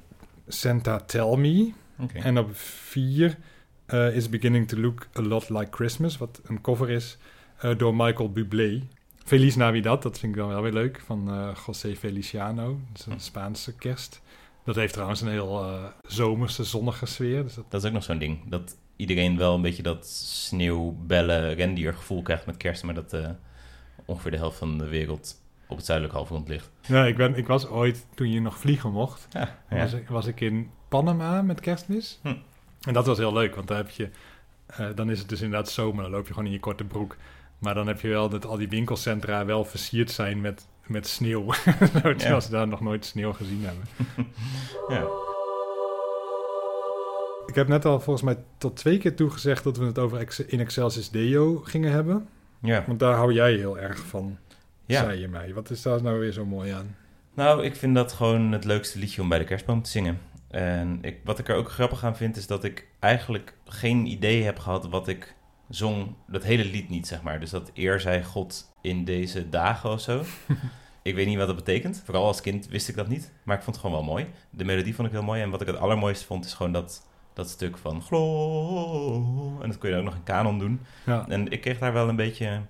Santa 0.48 1.00
Tell 1.00 1.36
Me. 1.38 1.72
En 2.14 2.38
op 2.38 2.50
4 2.56 3.38
eh, 3.86 4.16
is 4.16 4.30
Beginning 4.30 4.68
to 4.68 4.78
Look 4.78 5.08
a 5.18 5.22
Lot 5.22 5.50
Like 5.50 5.68
Christmas, 5.72 6.18
wat 6.18 6.42
een 6.46 6.62
cover 6.62 6.90
is 6.90 7.18
eh, 7.60 7.78
door 7.78 7.96
Michael 7.96 8.32
Bublé. 8.32 8.82
Feliz 9.26 9.56
Navidad, 9.56 10.02
dat 10.02 10.20
vind 10.20 10.34
ik 10.36 10.40
dan 10.40 10.50
wel 10.50 10.62
weer 10.62 10.74
leuk, 10.74 11.02
van 11.06 11.54
José 11.66 11.96
Feliciano. 11.96 12.80
Dat 12.92 13.00
is 13.00 13.06
een 13.06 13.12
Hm. 13.12 13.20
Spaanse 13.20 13.76
kerst. 13.76 14.22
Dat 14.64 14.76
heeft 14.76 14.94
trouwens 14.94 15.22
een 15.22 15.28
heel 15.30 15.64
eh, 15.64 15.84
zomerse, 16.04 16.64
zonnige 16.64 17.06
sfeer. 17.06 17.44
Dus 17.44 17.54
dat, 17.56 17.66
Dat 17.72 17.82
is 17.82 17.88
ook 17.88 17.94
nog 17.94 18.04
zo'n 18.04 18.18
ding. 18.18 18.40
Dat 18.50 18.78
iedereen 18.96 19.38
wel 19.38 19.56
een 19.56 19.62
beetje 19.62 19.84
dat 19.84 20.08
sneeuwbellen, 20.08 21.54
rendiergevoel 21.54 22.22
krijgt 22.22 22.46
met 22.46 22.58
kerst. 22.58 22.84
Maar 22.84 22.94
dat 22.94 23.14
eh, 23.14 23.30
ongeveer 24.06 24.32
de 24.32 24.38
helft 24.38 24.58
van 24.58 24.78
de 24.78 24.88
wereld 24.88 25.42
op 25.68 25.78
het 25.78 25.86
zuidelijke 25.86 26.20
halfrond 26.20 26.48
ligt. 26.48 26.70
ja, 26.82 27.06
ik, 27.06 27.18
ben, 27.18 27.36
ik 27.36 27.48
was 27.48 27.68
ooit, 27.68 28.06
toen 28.16 28.32
je 28.32 28.42
nog 28.42 28.58
vliegen 28.58 28.92
mocht, 28.92 29.28
Ja. 29.32 29.58
was, 29.70 29.94
ik, 29.94 30.10
was 30.10 30.26
ik 30.26 30.42
in 30.42 30.70
Panama 30.88 31.42
met 31.42 31.60
kerstmis. 31.60 32.20
Hm. 32.22 32.36
En 32.82 32.94
dat 32.94 33.06
was 33.06 33.18
heel 33.18 33.34
leuk, 33.34 33.56
want 33.56 33.68
daar 33.68 33.78
heb 33.78 33.90
je, 33.90 34.10
eh, 34.66 34.88
dan 34.96 35.10
is 35.10 35.20
het 35.20 35.30
dus 35.30 35.42
inderdaad 35.42 35.70
zomer. 35.70 36.04
Dan 36.04 36.12
loop 36.12 36.28
je 36.28 36.34
gewoon 36.34 36.48
in 36.48 36.52
je 36.54 36.60
korte 36.60 36.84
broek. 36.84 37.16
Maar 37.60 37.74
dan 37.74 37.88
heb 37.88 38.02
je 38.02 38.08
wel 38.08 38.30
dat 38.30 38.46
al 38.46 38.58
die 38.58 38.70
winkelcentra 38.70 39.46
wel 39.46 39.66
versierd 39.66 40.12
zijn 40.12 40.42
met 40.42 40.68
met 40.90 41.08
sneeuw. 41.08 41.46
Terwijl 41.94 42.16
Ja. 42.20 42.40
ze 42.40 42.50
daar 42.50 42.68
nog 42.68 42.82
nooit 42.82 43.06
sneeuw 43.06 43.34
gezien 43.34 43.64
hebben. 43.66 43.84
Ja. 44.96 45.08
Ik 47.46 47.56
heb 47.56 47.68
net 47.68 47.86
al 47.86 48.00
volgens 48.00 48.26
mij 48.26 48.38
tot 48.58 48.76
twee 48.78 48.98
keer 48.98 49.16
toegezegd 49.16 49.64
dat 49.64 49.78
we 49.78 49.86
het 49.86 50.00
over 50.00 50.18
Ex- 50.18 50.40
In 50.40 50.60
Excelsis 50.60 51.10
Deo 51.10 51.56
gingen 51.64 51.92
hebben. 51.92 52.28
ja. 52.60 52.84
Want 52.88 53.00
daar 53.00 53.14
hou 53.16 53.34
jij 53.34 53.54
heel 53.54 53.80
erg 53.80 53.98
van, 54.00 54.38
Ja. 54.86 55.04
zei 55.04 55.20
je 55.20 55.28
mij. 55.28 55.54
Wat 55.54 55.70
is 55.70 55.82
daar 55.82 56.02
nou 56.04 56.20
weer 56.20 56.32
zo 56.32 56.46
mooi 56.46 56.72
aan? 56.72 56.96
Nou, 57.34 57.64
ik 57.64 57.76
vind 57.76 57.96
dat 57.96 58.14
gewoon 58.14 58.52
het 58.52 58.66
leukste 58.66 59.00
liedje 59.00 59.22
om 59.22 59.30
bij 59.30 59.40
de 59.40 59.44
kerstboom 59.46 59.82
te 59.82 59.90
zingen. 59.90 60.20
En 60.48 60.98
ik, 61.02 61.18
wat 61.24 61.40
ik 61.40 61.50
er 61.50 61.56
ook 61.56 61.70
grappig 61.72 62.04
aan 62.04 62.16
vind, 62.18 62.38
is 62.38 62.48
dat 62.48 62.64
ik 62.64 62.88
eigenlijk 63.00 63.54
geen 63.66 64.06
idee 64.06 64.44
heb 64.44 64.60
gehad 64.60 64.90
wat 64.90 65.08
ik 65.08 65.36
zong. 65.70 66.16
Dat 66.28 66.44
hele 66.44 66.66
lied 66.66 66.90
niet, 66.90 67.08
zeg 67.08 67.22
maar. 67.22 67.40
Dus 67.40 67.50
dat 67.50 67.72
eer 67.74 68.00
zij 68.00 68.24
God 68.24 68.74
in 68.82 69.06
deze 69.06 69.50
dagen 69.50 69.90
of 69.90 70.02
zo. 70.02 70.24
ik 71.02 71.16
weet 71.16 71.28
niet 71.28 71.38
wat 71.38 71.48
dat 71.48 71.56
betekent. 71.56 72.02
Vooral 72.06 72.26
als 72.26 72.42
kind 72.42 72.68
wist 72.68 72.90
ik 72.90 72.96
dat 72.96 73.08
niet. 73.08 73.34
Maar 73.44 73.58
ik 73.58 73.64
vond 73.64 73.76
het 73.76 73.86
gewoon 73.86 74.02
wel 74.06 74.14
mooi. 74.14 74.28
De 74.50 74.66
melodie 74.66 74.96
vond 74.96 75.08
ik 75.08 75.14
heel 75.14 75.24
mooi. 75.24 75.42
En 75.42 75.50
wat 75.50 75.62
ik 75.62 75.68
het 75.68 75.78
allermooiste 75.78 76.26
vond, 76.26 76.46
is 76.46 76.54
gewoon 76.54 76.72
dat, 76.72 77.08
dat 77.34 77.50
stuk 77.50 77.78
van 77.78 78.02
Glo. 78.02 79.60
En 79.62 79.70
dat 79.70 79.78
kun 79.78 79.90
je 79.90 79.96
ook 79.96 80.04
nog 80.04 80.16
in 80.16 80.24
kanon 80.24 80.60
doen. 80.60 80.82
Ja, 81.06 81.26
En 81.28 81.52
ik 81.52 81.62
kreeg 81.62 81.80
daar 81.80 81.94
wel 81.94 82.10
een 82.10 82.16
beetje 82.16 82.62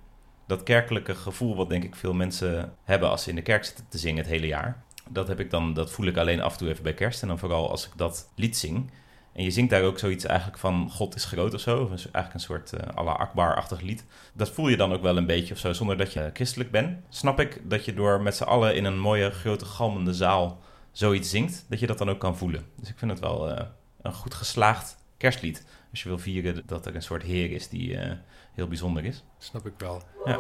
dat 0.48 0.64
kerkelijke 0.64 1.16
gevoel 1.16 1.56
wat 1.56 1.70
denk 1.70 1.84
ik 1.84 1.96
veel 1.96 2.14
mensen 2.14 2.74
hebben 2.84 3.10
als 3.10 3.24
ze 3.24 3.30
in 3.30 3.36
de 3.36 3.42
kerk 3.42 3.66
zitten 3.66 3.86
te 3.90 3.98
zingen 3.98 4.24
het 4.24 4.32
hele 4.32 4.48
jaar. 4.48 4.84
Dat 5.10 5.28
heb 5.28 5.40
ik 5.40 5.50
dan, 5.50 5.74
dat 5.74 5.92
voel 5.92 6.06
ik 6.06 6.18
alleen 6.18 6.42
af 6.42 6.52
en 6.52 6.58
toe 6.58 6.70
even 6.70 6.84
bij 6.84 6.94
kerst. 6.94 7.22
En 7.22 7.28
dan 7.28 7.40
vooral 7.40 7.70
als 7.70 7.86
ik 7.86 7.92
dat 7.96 8.30
lied 8.36 8.58
zing. 8.58 8.92
En 9.40 9.46
je 9.46 9.52
zingt 9.52 9.70
daar 9.70 9.84
ook 9.84 10.00
zoiets 10.00 10.26
eigenlijk 10.26 10.60
van 10.60 10.90
God 10.92 11.16
is 11.16 11.26
groot 11.26 11.54
of 11.54 11.60
zo. 11.60 11.82
Of 11.84 11.90
eigenlijk 11.90 12.34
een 12.34 12.40
soort 12.40 12.74
uh, 12.74 12.80
Allah 12.96 13.16
Akbar-achtig 13.16 13.82
lied. 13.82 14.06
Dat 14.34 14.50
voel 14.50 14.68
je 14.68 14.78
dan 14.78 14.94
ook 14.94 15.02
wel 15.02 15.18
een 15.18 15.26
beetje 15.26 15.54
of 15.54 15.60
zo, 15.60 15.74
zonder 15.74 15.98
dat 15.98 16.14
je 16.14 16.30
christelijk 16.34 16.72
bent. 16.72 16.98
Snap 17.10 17.40
ik 17.40 17.62
dat 17.70 17.86
je 17.86 17.94
door 17.94 18.22
met 18.22 18.36
z'n 18.36 18.44
allen 18.44 18.76
in 18.76 18.86
een 18.86 19.00
mooie, 19.00 19.32
grote, 19.32 19.66
galmende 19.66 20.14
zaal 20.14 20.62
zoiets 20.92 21.30
zingt, 21.30 21.66
dat 21.70 21.80
je 21.80 21.88
dat 21.88 21.98
dan 21.98 22.10
ook 22.10 22.20
kan 22.20 22.38
voelen. 22.38 22.66
Dus 22.76 22.90
ik 22.90 22.98
vind 22.98 23.12
het 23.12 23.20
wel 23.20 23.50
eh, 23.50 23.66
een 24.02 24.14
goed 24.14 24.34
geslaagd 24.34 24.98
kerstlied. 25.18 25.66
Als 25.92 26.04
je 26.04 26.10
wil 26.10 26.20
vieren 26.20 26.64
dat 26.66 26.86
er 26.86 26.96
een 26.96 27.02
soort 27.02 27.24
heer 27.24 27.52
is 27.52 27.70
die 27.70 27.98
eh, 27.98 28.16
heel 28.54 28.68
bijzonder 28.68 29.06
is. 29.06 29.24
snap 29.38 29.66
ik 29.66 29.74
wel. 29.78 30.02
Ja, 30.26 30.40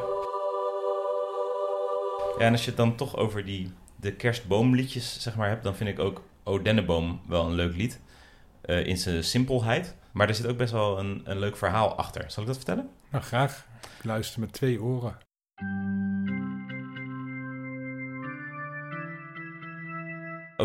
en 2.37 2.51
als 2.51 2.61
je 2.61 2.67
het 2.67 2.77
dan 2.77 2.95
toch 2.95 3.17
over 3.17 3.45
die, 3.45 3.71
de 3.95 4.13
kerstboomliedjes 4.13 5.21
zeg 5.21 5.35
maar, 5.35 5.49
hebt, 5.49 5.63
dan 5.63 5.75
vind 5.75 5.89
ik 5.89 5.99
ook 5.99 6.23
O 6.43 6.61
Denneboom 6.61 7.21
wel 7.27 7.45
een 7.45 7.55
leuk 7.55 7.75
lied. 7.75 7.99
Eh, 8.69 8.85
in 8.85 8.97
zijn 8.97 9.23
simpelheid. 9.23 9.95
Maar 10.11 10.27
er 10.27 10.35
zit 10.35 10.47
ook 10.47 10.57
best 10.57 10.71
wel 10.71 10.99
een, 10.99 11.21
een 11.23 11.39
leuk 11.39 11.57
verhaal 11.57 11.95
achter. 11.95 12.23
Zal 12.27 12.41
ik 12.41 12.47
dat 12.47 12.57
vertellen? 12.57 12.89
Nou, 13.11 13.23
graag. 13.23 13.65
Ik 13.97 14.05
luister 14.05 14.39
met 14.39 14.53
twee 14.53 14.81
oren. 14.81 15.17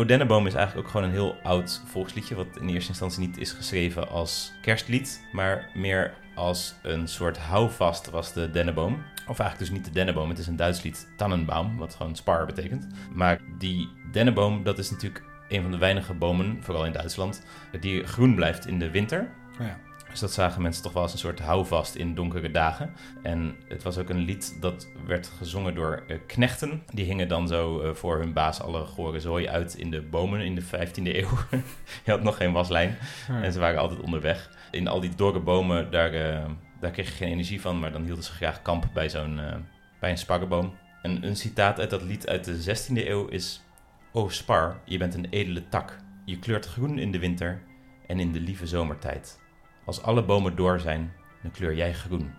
Denneboom 0.05 0.47
is 0.47 0.53
eigenlijk 0.53 0.85
ook 0.87 0.93
gewoon 0.93 1.07
een 1.07 1.13
heel 1.13 1.35
oud 1.43 1.81
volksliedje. 1.85 2.35
Wat 2.35 2.47
in 2.59 2.69
eerste 2.69 2.89
instantie 2.89 3.19
niet 3.19 3.37
is 3.37 3.51
geschreven 3.51 4.09
als 4.09 4.51
kerstlied. 4.61 5.25
Maar 5.31 5.69
meer 5.73 6.13
als 6.35 6.75
een 6.83 7.07
soort 7.07 7.37
houvast 7.37 8.09
was 8.09 8.33
de 8.33 8.51
denneboom. 8.51 8.93
Of 9.27 9.39
eigenlijk 9.39 9.57
dus 9.59 9.69
niet 9.69 9.85
de 9.85 9.91
denneboom. 9.91 10.29
Het 10.29 10.37
is 10.37 10.47
een 10.47 10.55
Duits 10.55 10.81
lied, 10.81 11.07
Tannenbaum. 11.17 11.77
Wat 11.77 11.95
gewoon 11.95 12.15
spar 12.15 12.45
betekent. 12.45 12.87
Maar 13.13 13.41
die 13.57 13.89
denneboom, 14.11 14.63
dat 14.63 14.77
is 14.77 14.91
natuurlijk 14.91 15.23
een 15.49 15.61
van 15.61 15.71
de 15.71 15.77
weinige 15.77 16.13
bomen, 16.13 16.57
vooral 16.61 16.85
in 16.85 16.91
Duitsland, 16.91 17.43
die 17.79 18.03
groen 18.03 18.35
blijft 18.35 18.67
in 18.67 18.79
de 18.79 18.89
winter. 18.91 19.29
Nou 19.57 19.69
ja, 19.69 19.79
Dus 20.09 20.19
dat 20.19 20.33
zagen 20.33 20.61
mensen 20.61 20.83
toch 20.83 20.93
wel 20.93 21.01
als 21.01 21.11
een 21.11 21.17
soort 21.17 21.39
houvast 21.39 21.95
in 21.95 22.15
donkere 22.15 22.51
dagen. 22.51 22.93
En 23.23 23.55
het 23.67 23.83
was 23.83 23.97
ook 23.97 24.09
een 24.09 24.19
lied 24.25 24.57
dat 24.61 24.87
werd 25.05 25.31
gezongen 25.37 25.75
door 25.75 26.03
eh, 26.07 26.17
knechten. 26.27 26.83
Die 26.93 27.05
hingen 27.05 27.27
dan 27.27 27.47
zo 27.47 27.79
eh, 27.81 27.93
voor 27.93 28.17
hun 28.19 28.33
baas 28.33 28.61
alle 28.61 28.85
gore 28.85 29.19
zooi 29.19 29.47
uit 29.47 29.73
in 29.75 29.91
de 29.91 30.01
bomen 30.01 30.39
in 30.41 30.55
de 30.55 30.63
15e 30.63 31.01
eeuw. 31.03 31.29
Je 32.05 32.11
had 32.11 32.23
nog 32.23 32.37
geen 32.37 32.51
waslijn 32.51 32.97
Ja. 33.27 33.41
en 33.43 33.51
ze 33.53 33.59
waren 33.59 33.79
altijd 33.79 33.99
onderweg. 34.01 34.49
In 34.71 34.87
al 34.87 34.99
die 34.99 35.15
dorre 35.15 35.39
bomen, 35.39 35.91
daar, 35.91 36.13
eh, 36.13 36.45
daar 36.79 36.91
kreeg 36.91 37.07
je 37.07 37.13
geen 37.15 37.31
energie 37.31 37.61
van, 37.61 37.79
maar 37.79 37.91
dan 37.91 38.03
hielden 38.03 38.23
ze 38.23 38.31
graag 38.31 38.61
kamp 38.61 38.85
bij, 38.93 39.09
zo'n, 39.09 39.39
bij 39.99 40.09
een 40.09 40.17
sparrenboom. 40.17 40.73
En 41.01 41.25
een 41.25 41.35
citaat 41.35 41.79
uit 41.79 41.89
dat 41.89 42.01
lied 42.01 42.27
uit 42.27 42.43
de 42.45 42.63
16e 42.63 43.07
eeuw 43.07 43.27
is... 43.27 43.61
O 44.15 44.29
spar, 44.29 44.79
je 44.85 44.97
bent 44.97 45.13
een 45.13 45.27
edele 45.29 45.69
tak. 45.69 45.97
Je 46.25 46.39
kleurt 46.39 46.65
groen 46.65 46.97
in 46.99 47.11
de 47.11 47.19
winter 47.19 47.61
en 48.07 48.19
in 48.19 48.31
de 48.31 48.39
lieve 48.39 48.67
zomertijd. 48.67 49.39
Als 49.85 50.01
alle 50.01 50.23
bomen 50.23 50.55
door 50.55 50.79
zijn, 50.79 51.13
dan 51.41 51.51
kleur 51.51 51.75
jij 51.75 51.93
groen. 51.93 52.33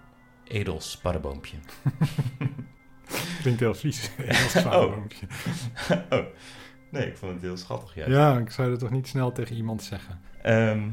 Edel 0.44 0.80
sparreboompje. 0.80 1.56
Klinkt 3.42 3.60
heel 3.60 3.74
vies. 3.74 4.10
Heel 4.16 4.28
Oh. 4.28 4.62
zwaarboompje. 4.62 5.26
oh, 6.10 6.24
nee, 6.90 7.06
ik 7.06 7.16
vond 7.16 7.32
het 7.32 7.42
heel 7.42 7.56
schattig 7.56 7.94
juist. 7.94 8.12
Ja, 8.12 8.38
ik 8.38 8.50
zou 8.50 8.70
dat 8.70 8.78
toch 8.78 8.90
niet 8.90 9.08
snel 9.08 9.32
tegen 9.32 9.56
iemand 9.56 9.82
zeggen. 9.82 10.20
Ehm, 10.42 10.88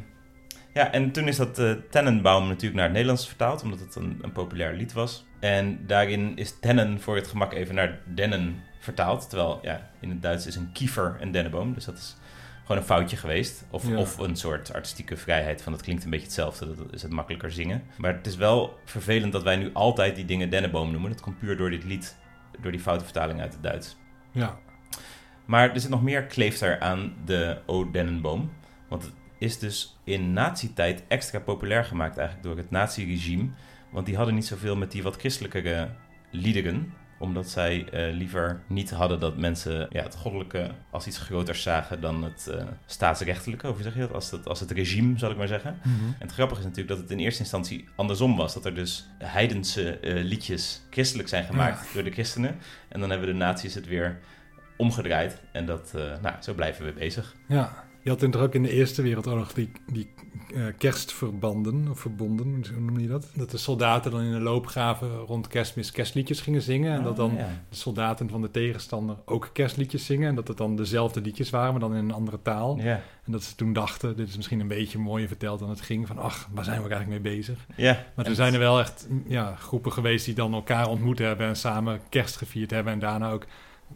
ja, 0.73 0.91
en 0.91 1.11
toen 1.11 1.27
is 1.27 1.37
dat 1.37 1.61
Tannenbaum 1.89 2.47
natuurlijk 2.47 2.75
naar 2.75 2.83
het 2.83 2.93
Nederlands 2.93 3.27
vertaald, 3.27 3.63
omdat 3.63 3.79
het 3.79 3.95
een, 3.95 4.19
een 4.21 4.31
populair 4.31 4.73
lied 4.73 4.93
was. 4.93 5.25
En 5.39 5.87
daarin 5.87 6.35
is 6.37 6.59
tennen 6.59 7.01
voor 7.01 7.15
het 7.15 7.27
gemak 7.27 7.53
even 7.53 7.75
naar 7.75 8.01
dennen 8.15 8.55
vertaald. 8.83 9.29
Terwijl 9.29 9.59
ja, 9.61 9.89
in 9.99 10.09
het 10.09 10.21
Duits 10.21 10.45
is 10.47 10.55
een 10.55 10.71
kiefer 10.71 11.17
een 11.19 11.31
dennenboom, 11.31 11.73
dus 11.73 11.85
dat 11.85 11.97
is 11.97 12.15
gewoon 12.61 12.77
een 12.77 12.87
foutje 12.87 13.17
geweest. 13.17 13.65
Of, 13.69 13.87
Ja. 13.87 13.97
of 13.97 14.17
een 14.17 14.35
soort 14.35 14.73
artistieke 14.73 15.17
vrijheid 15.17 15.61
van 15.61 15.73
het 15.73 15.81
klinkt 15.81 16.03
een 16.03 16.09
beetje 16.09 16.25
hetzelfde, 16.25 16.75
dat 16.75 16.93
is 16.93 17.01
het 17.01 17.11
makkelijker 17.11 17.51
zingen. 17.51 17.83
Maar 17.97 18.13
het 18.13 18.27
is 18.27 18.35
wel 18.35 18.79
vervelend 18.85 19.31
dat 19.33 19.43
wij 19.43 19.55
nu 19.55 19.69
altijd 19.73 20.15
die 20.15 20.25
dingen 20.25 20.49
dennenboom 20.49 20.91
noemen. 20.91 21.11
Dat 21.11 21.21
komt 21.21 21.39
puur 21.39 21.57
door 21.57 21.69
dit 21.69 21.83
lied, 21.83 22.17
door 22.61 22.71
die 22.71 22.81
foute 22.81 23.03
vertaling 23.03 23.41
uit 23.41 23.53
het 23.53 23.63
Duits. 23.63 23.95
Ja, 24.31 24.57
Maar 25.45 25.73
er 25.73 25.79
zit 25.79 25.89
nog 25.89 26.03
meer 26.03 26.23
kleefter 26.23 26.79
aan 26.79 27.13
de 27.25 27.57
O 27.65 27.91
Dennenboom. 27.91 28.51
Want 28.89 29.03
het 29.03 29.13
is 29.37 29.59
dus 29.59 29.97
in 30.03 30.33
nazi-tijd 30.33 31.03
extra 31.07 31.39
populair 31.39 31.83
gemaakt 31.85 32.17
eigenlijk 32.17 32.47
door 32.47 32.57
het 32.57 32.71
nazi-regime. 32.71 33.49
Want 33.91 34.05
die 34.05 34.15
hadden 34.15 34.35
niet 34.35 34.45
zoveel 34.45 34.75
met 34.75 34.91
die 34.91 35.03
wat 35.03 35.15
christelijkere 35.15 35.89
liederen. 36.31 36.93
Omdat 37.23 37.49
zij 37.49 37.89
eh, 37.89 38.13
liever 38.15 38.61
niet 38.67 38.91
hadden 38.91 39.19
dat 39.19 39.37
mensen 39.37 39.87
ja, 39.89 40.03
het 40.03 40.15
goddelijke 40.15 40.71
als 40.89 41.07
iets 41.07 41.17
groters 41.17 41.61
zagen 41.61 42.01
dan 42.01 42.23
het 42.23 42.47
eh, 42.47 42.65
staatsrechtelijke. 42.85 43.67
Hoe 43.67 43.81
zeg 43.83 43.93
je 43.93 43.99
dat? 43.99 44.13
Als 44.13 44.31
het, 44.31 44.47
als 44.47 44.59
het 44.59 44.71
regime, 44.71 45.17
zal 45.19 45.31
ik 45.31 45.37
maar 45.37 45.47
zeggen. 45.47 45.79
En 45.83 46.15
het 46.19 46.31
grappige 46.31 46.59
is 46.59 46.65
natuurlijk 46.65 46.95
dat 46.95 47.01
het 47.03 47.11
in 47.11 47.19
eerste 47.19 47.41
instantie 47.41 47.87
andersom 47.95 48.35
was. 48.37 48.53
Dat 48.53 48.65
er 48.65 48.75
dus 48.75 49.07
heidense 49.17 49.97
eh, 49.99 50.23
liedjes 50.23 50.81
christelijk 50.89 51.29
zijn 51.29 51.43
gemaakt 51.43 51.93
door 51.93 52.03
de 52.03 52.11
christenen. 52.11 52.55
En 52.89 52.99
dan 52.99 53.09
hebben 53.09 53.27
de 53.27 53.33
nazi's 53.33 53.75
het 53.75 53.87
weer 53.87 54.19
omgedraaid. 54.77 55.41
En 55.51 55.65
dat, 55.65 55.93
nou, 56.21 56.35
zo 56.41 56.53
blijven 56.53 56.85
we 56.85 56.93
bezig. 56.93 57.35
ja. 57.47 57.83
Je 58.03 58.09
had 58.09 58.21
in- 58.21 58.35
ook 58.35 58.55
in 58.55 58.63
de 58.63 58.69
Eerste 58.71 59.01
Wereldoorlog 59.01 59.53
die, 59.53 59.71
die 59.91 60.13
kerstverbanden, 60.77 61.87
of 61.89 61.99
verbonden, 61.99 62.63
hoe 62.73 62.81
noem 62.81 62.99
je 62.99 63.07
dat? 63.07 63.27
Dat 63.33 63.51
de 63.51 63.57
soldaten 63.57 64.11
dan 64.11 64.21
in 64.21 64.31
de 64.31 64.39
loopgraven 64.39 65.09
rond 65.17 65.47
kerstmis 65.47 65.91
kerstliedjes 65.91 66.41
gingen 66.41 66.61
zingen. 66.61 66.93
En 66.97 67.03
dat 67.03 67.15
dan 67.15 67.31
Oh, 67.31 67.37
ja. 67.37 67.47
de 67.69 67.75
soldaten 67.75 68.29
van 68.29 68.41
de 68.41 68.51
tegenstander 68.51 69.15
ook 69.25 69.49
kerstliedjes 69.53 70.05
zingen. 70.05 70.29
En 70.29 70.35
dat 70.35 70.47
het 70.47 70.57
dan 70.57 70.75
dezelfde 70.75 71.21
liedjes 71.21 71.49
waren, 71.49 71.71
maar 71.71 71.79
dan 71.79 71.95
in 71.95 72.03
een 72.03 72.11
andere 72.13 72.41
taal. 72.41 72.77
Ja, 72.77 73.01
En 73.25 73.31
dat 73.31 73.43
ze 73.43 73.55
toen 73.55 73.73
dachten, 73.73 74.15
dit 74.15 74.27
is 74.27 74.35
misschien 74.35 74.59
een 74.59 74.67
beetje 74.67 74.97
mooier 74.97 75.27
verteld 75.27 75.59
dan 75.59 75.69
het 75.69 75.81
ging. 75.81 76.07
Van, 76.07 76.17
ach, 76.17 76.49
waar 76.53 76.63
zijn 76.63 76.83
we 76.83 76.89
eigenlijk 76.89 77.23
mee 77.23 77.35
bezig? 77.35 77.65
ja. 77.75 78.05
Maar 78.15 78.25
er 78.25 78.35
zijn 78.35 78.53
er 78.53 78.59
wel 78.59 78.79
echt 78.79 79.07
ja, 79.27 79.55
groepen 79.55 79.91
geweest 79.91 80.25
die 80.25 80.35
dan 80.35 80.53
elkaar 80.53 80.87
ontmoet 80.87 81.19
hebben 81.19 81.47
en 81.47 81.55
samen 81.55 82.01
kerst 82.09 82.37
gevierd 82.37 82.71
hebben. 82.71 82.93
En 82.93 82.99
daarna 82.99 83.31
ook 83.31 83.45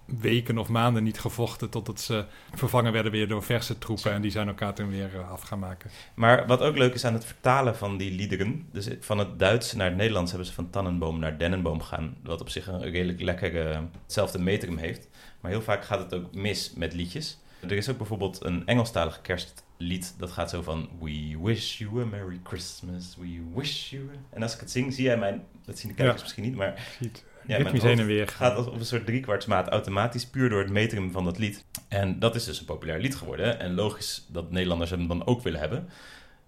weken 0.06 0.58
of 0.58 0.70
maanden 0.70 1.04
niet 1.04 1.20
gevochten 1.20 1.70
totdat 1.70 2.02
ze 2.02 2.26
vervangen 2.54 2.92
werden 2.92 3.12
weer 3.12 3.28
door 3.28 3.44
verse 3.44 3.78
troepen. 3.78 4.12
En 4.12 4.22
die 4.22 4.32
zijn 4.32 4.48
elkaar 4.48 4.74
toen 4.74 4.90
weer 4.90 5.16
eh, 5.16 5.32
af 5.32 5.42
gaan 5.42 5.60
maken. 5.60 5.90
Maar 6.16 6.48
wat 6.48 6.62
ook 6.62 6.78
leuk 6.78 6.94
is 6.94 7.06
aan 7.06 7.14
het 7.14 7.26
vertalen 7.26 7.76
van 7.78 7.98
die 7.98 8.12
liederen. 8.12 8.68
Dus 8.72 8.90
van 9.00 9.18
het 9.18 9.40
Duits 9.40 9.74
naar 9.74 9.88
het 9.88 9.98
Nederlands 9.98 10.32
hebben 10.32 10.48
ze 10.48 10.54
van 10.56 10.70
Tannenboom 10.70 11.20
naar 11.20 11.38
Dennenboom 11.38 11.82
gegaan. 11.82 12.18
Wat 12.24 12.42
op 12.42 12.50
zich 12.50 12.68
een 12.68 12.82
redelijk 12.92 13.22
lekker 13.22 13.70
eh, 13.72 13.80
hetzelfde 14.04 14.40
metrum 14.40 14.78
heeft. 14.78 15.08
Maar 15.42 15.52
heel 15.52 15.62
vaak 15.62 15.86
gaat 15.86 16.00
het 16.00 16.14
ook 16.14 16.36
mis 16.36 16.74
met 16.76 16.94
liedjes. 16.94 17.38
Er 17.60 17.72
is 17.72 17.90
ook 17.90 17.98
bijvoorbeeld 17.98 18.44
een 18.44 18.66
Engelstalig 18.66 19.22
kerstlied. 19.22 20.16
Dat 20.18 20.32
gaat 20.32 20.50
zo 20.50 20.62
van... 20.62 20.90
We 21.00 21.38
wish 21.42 21.78
you 21.78 22.02
a 22.02 22.06
Merry 22.06 22.40
Christmas. 22.44 23.16
We 23.20 23.42
wish 23.56 23.90
you... 23.90 24.04
a-" 24.04 24.36
En 24.36 24.44
als 24.44 24.54
ik 24.54 24.60
het 24.60 24.72
zing, 24.72 24.94
zie 24.94 25.04
jij 25.04 25.18
mijn... 25.18 25.44
Dat 25.66 25.78
zien 25.78 25.90
de 25.90 25.96
kijkers 25.96 26.18
Ja. 26.18 26.24
misschien 26.24 26.44
niet, 26.44 26.56
maar... 26.56 26.96
Ziet, 27.02 27.24
Ja, 27.48 27.54
mijn 27.54 27.64
ritmisch 27.64 27.82
heen 27.82 27.92
en 27.92 27.98
hoofd 27.98 28.10
weer 28.10 28.28
gaat 28.28 28.56
als 28.56 28.66
op 28.66 28.80
een 28.80 28.86
soort 28.86 29.06
driekwartsmaat 29.06 29.68
automatisch, 29.68 30.28
puur 30.28 30.50
door 30.50 30.60
het 30.60 30.70
metrum 30.70 31.12
van 31.12 31.24
dat 31.24 31.38
lied. 31.38 31.64
En 31.88 32.20
dat 32.20 32.36
is 32.36 32.46
dus 32.46 32.60
een 32.60 32.66
populair 32.66 33.00
lied 33.00 33.16
geworden. 33.16 33.60
En 33.60 33.74
logisch 33.74 34.26
dat 34.28 34.52
Nederlanders 34.52 34.90
hem 34.90 35.08
dan 35.08 35.26
ook 35.26 35.42
willen 35.42 35.60
hebben. 35.60 35.90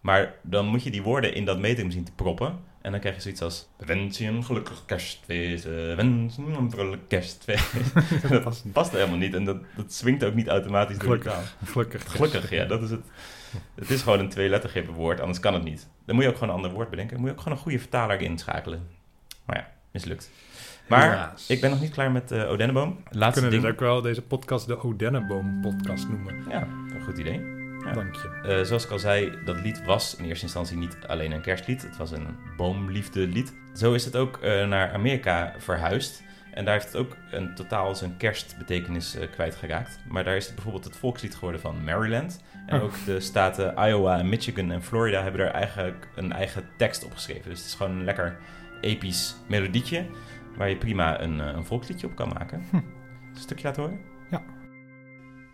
Maar 0.02 0.34
dan 0.42 0.66
moet 0.66 0.84
je 0.84 0.92
die 0.92 1.02
woorden 1.02 1.34
in 1.34 1.46
dat 1.46 1.60
metrum 1.60 1.92
zien 1.92 2.04
te 2.04 2.12
proppen. 2.12 2.60
En 2.82 2.92
dan 2.92 3.00
krijg 3.00 3.16
je 3.16 3.22
zoiets 3.22 3.42
als... 3.42 3.68
Wens 3.78 4.18
je 4.18 4.28
een 4.28 4.44
gelukkig 4.44 4.86
kerstfeest, 4.86 5.66
eh, 5.66 5.96
wens 5.96 6.36
je 6.36 6.42
een 6.42 6.72
vrolijk 6.72 7.02
kerstfeest. 7.08 7.74
dat 8.30 8.44
past 8.44 8.66
niet. 8.66 8.74
past 8.74 8.92
helemaal 8.92 9.18
niet 9.18 9.34
en 9.34 9.44
dat, 9.44 9.58
dat 9.76 9.94
swingt 9.94 10.24
ook 10.24 10.34
niet 10.34 10.48
automatisch 10.48 10.98
door 10.98 11.18
de 11.18 11.24
taal. 11.24 11.44
Gelukkig. 11.66 11.72
Gelukkig. 11.72 12.12
Gelukkig, 12.12 12.50
ja, 12.50 12.66
dat 12.66 12.82
is 12.82 12.90
het. 12.90 13.06
Het 13.76 13.90
is 13.90 14.02
gewoon 14.02 14.20
een 14.20 14.30
twee-lettergrepen 14.30 14.94
woord, 14.94 15.20
anders 15.20 15.40
kan 15.40 15.54
het 15.54 15.64
niet. 15.64 15.88
Dan 16.06 16.16
moet 16.16 16.24
je 16.24 16.30
ook 16.30 16.38
gewoon 16.38 16.50
een 16.50 16.56
ander 16.56 16.72
woord 16.72 16.90
bedenken. 16.90 17.14
Dan 17.14 17.22
moet 17.22 17.30
je 17.30 17.36
ook 17.36 17.42
gewoon 17.44 17.58
een 17.58 17.64
goede 17.64 17.80
vertaler 17.80 18.22
inschakelen. 18.22 18.88
Maar 19.46 19.58
ja, 19.58 19.72
mislukt. 19.92 20.32
Maar 20.89 21.10
Helaas. 21.10 21.49
ik 21.49 21.62
ben 21.62 21.69
nog 21.69 21.82
niet 21.82 21.91
klaar 21.91 22.12
met 22.12 22.32
uh, 22.32 22.49
Odenneboom. 22.49 22.97
We 23.10 23.17
Laatste 23.17 23.41
kunnen 23.41 23.49
ding. 23.52 23.62
dus 23.63 23.71
ook 23.71 23.80
wel 23.80 24.02
deze 24.02 24.21
podcast 24.21 24.67
de 24.67 24.84
Odenneboom 24.84 25.62
podcast 25.62 26.08
noemen. 26.10 26.36
Ja, 26.49 26.62
een 26.62 27.02
goed 27.06 27.17
idee. 27.17 27.58
Ja. 27.86 27.91
Dank 27.93 28.15
je. 28.15 28.30
Eh, 28.43 28.63
zoals 28.65 28.86
ik 28.86 28.91
al 28.91 28.99
zei, 28.99 29.34
dat 29.45 29.60
lied 29.62 29.84
was 29.86 30.15
in 30.15 30.25
eerste 30.25 30.43
instantie 30.45 30.78
niet 30.78 30.97
alleen 31.08 31.32
een 31.32 31.41
kerstlied. 31.41 31.82
Het 31.82 31.97
was 31.97 32.12
een 32.12 32.28
boomliefde 32.58 33.28
lied. 33.28 33.54
Zo 33.73 33.93
is 33.93 34.06
het 34.06 34.15
ook 34.15 34.38
eh, 34.38 34.67
naar 34.67 34.93
Amerika 34.93 35.54
verhuisd. 35.58 36.23
En 36.54 36.65
daar 36.65 36.73
heeft 36.73 36.86
het 36.86 36.95
ook 36.95 37.15
een 37.32 37.56
totaal 37.56 37.95
zijn 37.95 38.17
kerstbetekenis 38.17 39.15
eh, 39.15 39.28
kwijtgeraakt. 39.32 39.99
Maar 40.08 40.23
daar 40.23 40.36
is 40.36 40.45
het 40.45 40.54
bijvoorbeeld 40.56 40.84
het 40.84 40.97
volkslied 40.97 41.36
geworden 41.36 41.62
van 41.62 41.84
Maryland. 41.84 42.43
En 42.65 42.78
Oh. 42.78 42.84
ook 42.84 42.93
de 43.06 43.19
staten 43.19 43.73
Iowa, 43.88 44.23
Michigan 44.23 44.71
en 44.71 44.84
Florida 44.84 45.21
hebben 45.23 45.41
er 45.41 45.52
eigenlijk 45.52 46.08
een 46.15 46.32
eigen 46.32 46.63
tekst 46.78 47.06
op 47.06 47.13
geschreven. 47.13 47.49
Dus 47.49 47.58
het 47.60 47.67
is 47.67 47.73
gewoon 47.75 47.91
een 47.91 48.04
lekker 48.04 48.38
episch 48.82 49.36
melodietje 49.47 50.06
waar 50.60 50.69
je 50.69 50.78
prima 50.78 51.22
een, 51.22 51.41
eh, 51.41 51.48
een 51.48 51.65
volksliedje 51.65 52.08
op 52.08 52.15
kan 52.15 52.32
maken. 52.34 52.65
Hm. 52.69 52.76
Een 52.76 53.39
stukje 53.39 53.67
laten 53.67 53.84
horen? 53.84 54.00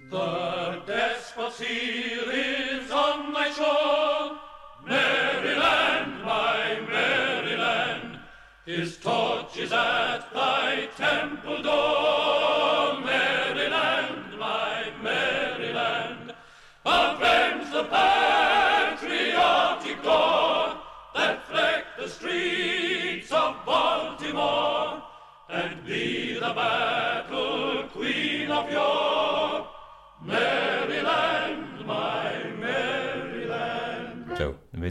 The 0.09 0.81
despot's 0.85 1.57
here 1.57 2.31
is 2.31 2.91
on 2.91 3.31
my 3.31 3.49
shore, 3.51 4.37
Maryland, 4.85 6.23
my 6.23 6.79
Maryland. 6.89 8.19
His 8.65 8.97
torch 8.97 9.57
is 9.57 9.71
at 9.71 10.27
thy 10.33 10.87
temple 10.95 11.61
door, 11.61 12.54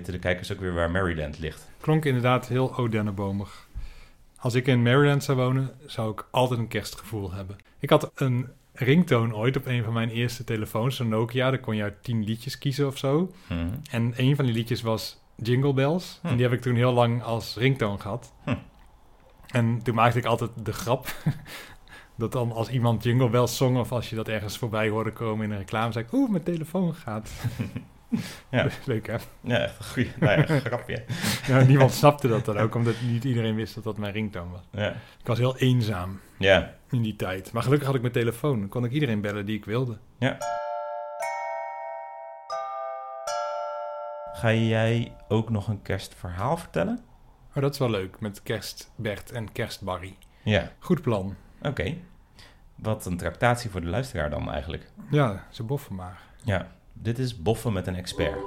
weten 0.05 0.23
de 0.23 0.29
kijkers 0.29 0.53
ook 0.53 0.61
weer 0.61 0.75
waar 0.75 0.91
Maryland 0.91 1.39
ligt. 1.39 1.69
Klonk 1.81 2.05
inderdaad 2.05 2.49
heel 2.49 2.77
Odennebomig. 2.77 3.69
Als 4.37 4.55
ik 4.55 4.67
in 4.67 4.83
Maryland 4.83 5.25
zou 5.25 5.39
wonen, 5.39 5.71
zou 5.87 6.13
ik 6.13 6.27
altijd 6.31 6.61
een 6.61 6.69
kerstgevoel 6.69 7.33
hebben. 7.33 7.57
Ik 7.79 7.91
had 7.91 8.11
een 8.15 8.49
ringtoon 8.73 9.35
ooit 9.35 9.57
op 9.57 9.67
een 9.67 9.85
van 9.85 9.93
mijn 9.93 10.11
eerste 10.11 10.45
telefoons, 10.45 10.99
een 10.99 11.09
Nokia. 11.09 11.51
Daar 11.51 11.61
kon 11.61 11.77
je 11.77 11.83
uit 11.83 12.03
tien 12.03 12.25
liedjes 12.25 12.59
kiezen 12.59 12.87
of 12.87 12.99
zo. 12.99 13.33
Mhm. 13.49 13.69
En 13.91 14.13
een 14.17 14.37
van 14.37 14.45
die 14.45 14.55
liedjes 14.55 14.83
was 14.83 15.23
Jingle 15.37 15.75
Bells. 15.75 16.19
En 16.23 16.37
die 16.37 16.43
heb 16.43 16.55
ik 16.55 16.63
toen 16.63 16.75
heel 16.75 16.93
lang 16.93 17.23
als 17.23 17.57
ringtoon 17.57 18.01
gehad. 18.01 18.33
Hm. 18.45 18.55
En 19.47 19.83
toen 19.83 19.95
maakte 19.95 20.19
ik 20.19 20.25
altijd 20.25 20.51
de 20.63 20.73
grap... 20.73 21.07
dat 22.17 22.33
dan 22.33 22.53
als 22.53 22.69
iemand 22.69 23.03
Jingle 23.03 23.29
Bells 23.29 23.57
zong... 23.57 23.79
of 23.79 23.93
als 23.93 24.11
je 24.11 24.17
dat 24.17 24.29
ergens 24.29 24.59
voorbij 24.59 24.89
hoorde 24.89 25.13
komen 25.13 25.45
in 25.45 25.51
een 25.51 25.59
reclame... 25.59 25.93
zei 25.93 26.05
ik, 26.05 26.13
oeh, 26.13 26.31
mijn 26.31 26.43
telefoon 26.43 26.95
gaat. 26.95 27.31
Ja. 28.51 28.67
Leuk, 28.85 29.07
hè? 29.07 29.17
Ja, 29.41 29.59
echt 29.59 29.79
een 29.79 29.85
goeie 29.85 30.11
nou 30.21 30.41
ja, 30.41 30.59
grapje. 30.71 31.05
Ja, 31.47 31.63
niemand 31.63 31.93
snapte 32.01 32.29
dat 32.29 32.45
dan 32.45 32.59
ook... 32.59 32.75
omdat 32.75 32.95
niet 33.03 33.25
iedereen 33.25 33.55
wist 33.55 33.75
dat 33.75 33.85
dat 33.85 33.97
mijn 33.99 34.13
ringtoon 34.13 34.51
was. 34.51 34.61
Ja. 34.71 34.89
Ik 34.91 35.27
was 35.27 35.39
heel 35.39 35.57
eenzaam 35.57 36.21
ja, 36.39 36.75
in 36.91 37.03
die 37.03 37.17
tijd. 37.17 37.53
Maar 37.53 37.63
gelukkig 37.63 37.87
had 37.87 37.97
ik 37.97 38.03
mijn 38.03 38.13
telefoon. 38.13 38.61
Dan 38.61 38.69
kon 38.69 38.85
ik 38.85 38.91
iedereen 38.93 39.21
bellen 39.21 39.47
die 39.47 39.57
ik 39.57 39.65
wilde. 39.65 39.99
Ga 44.33 44.53
jij 44.53 45.13
ook 45.29 45.51
nog 45.51 45.69
een 45.69 45.83
kerstverhaal 45.83 46.57
vertellen? 46.57 47.01
Maar 47.53 47.63
dat 47.63 47.73
is 47.73 47.79
wel 47.79 47.91
leuk, 47.91 48.21
met 48.21 48.43
kerstbert 48.43 49.31
en 49.33 49.53
kerstbarry. 49.53 50.17
Ja, 50.43 50.71
Goed 50.79 51.03
plan. 51.03 51.37
oké. 51.63 51.95
Wat 52.75 53.07
een 53.07 53.17
tractatie 53.17 53.71
voor 53.71 53.81
de 53.81 53.87
luisteraar 53.87 54.31
dan 54.31 54.51
eigenlijk. 54.51 54.91
Ja, 55.11 55.47
ze 55.51 55.63
boffen 55.63 55.95
maar. 55.95 56.21
Ja, 56.45 56.69
dit 56.95 57.19
is 57.19 57.43
Boffen 57.43 57.73
met 57.73 57.87
een 57.87 57.97
expert. 57.97 58.43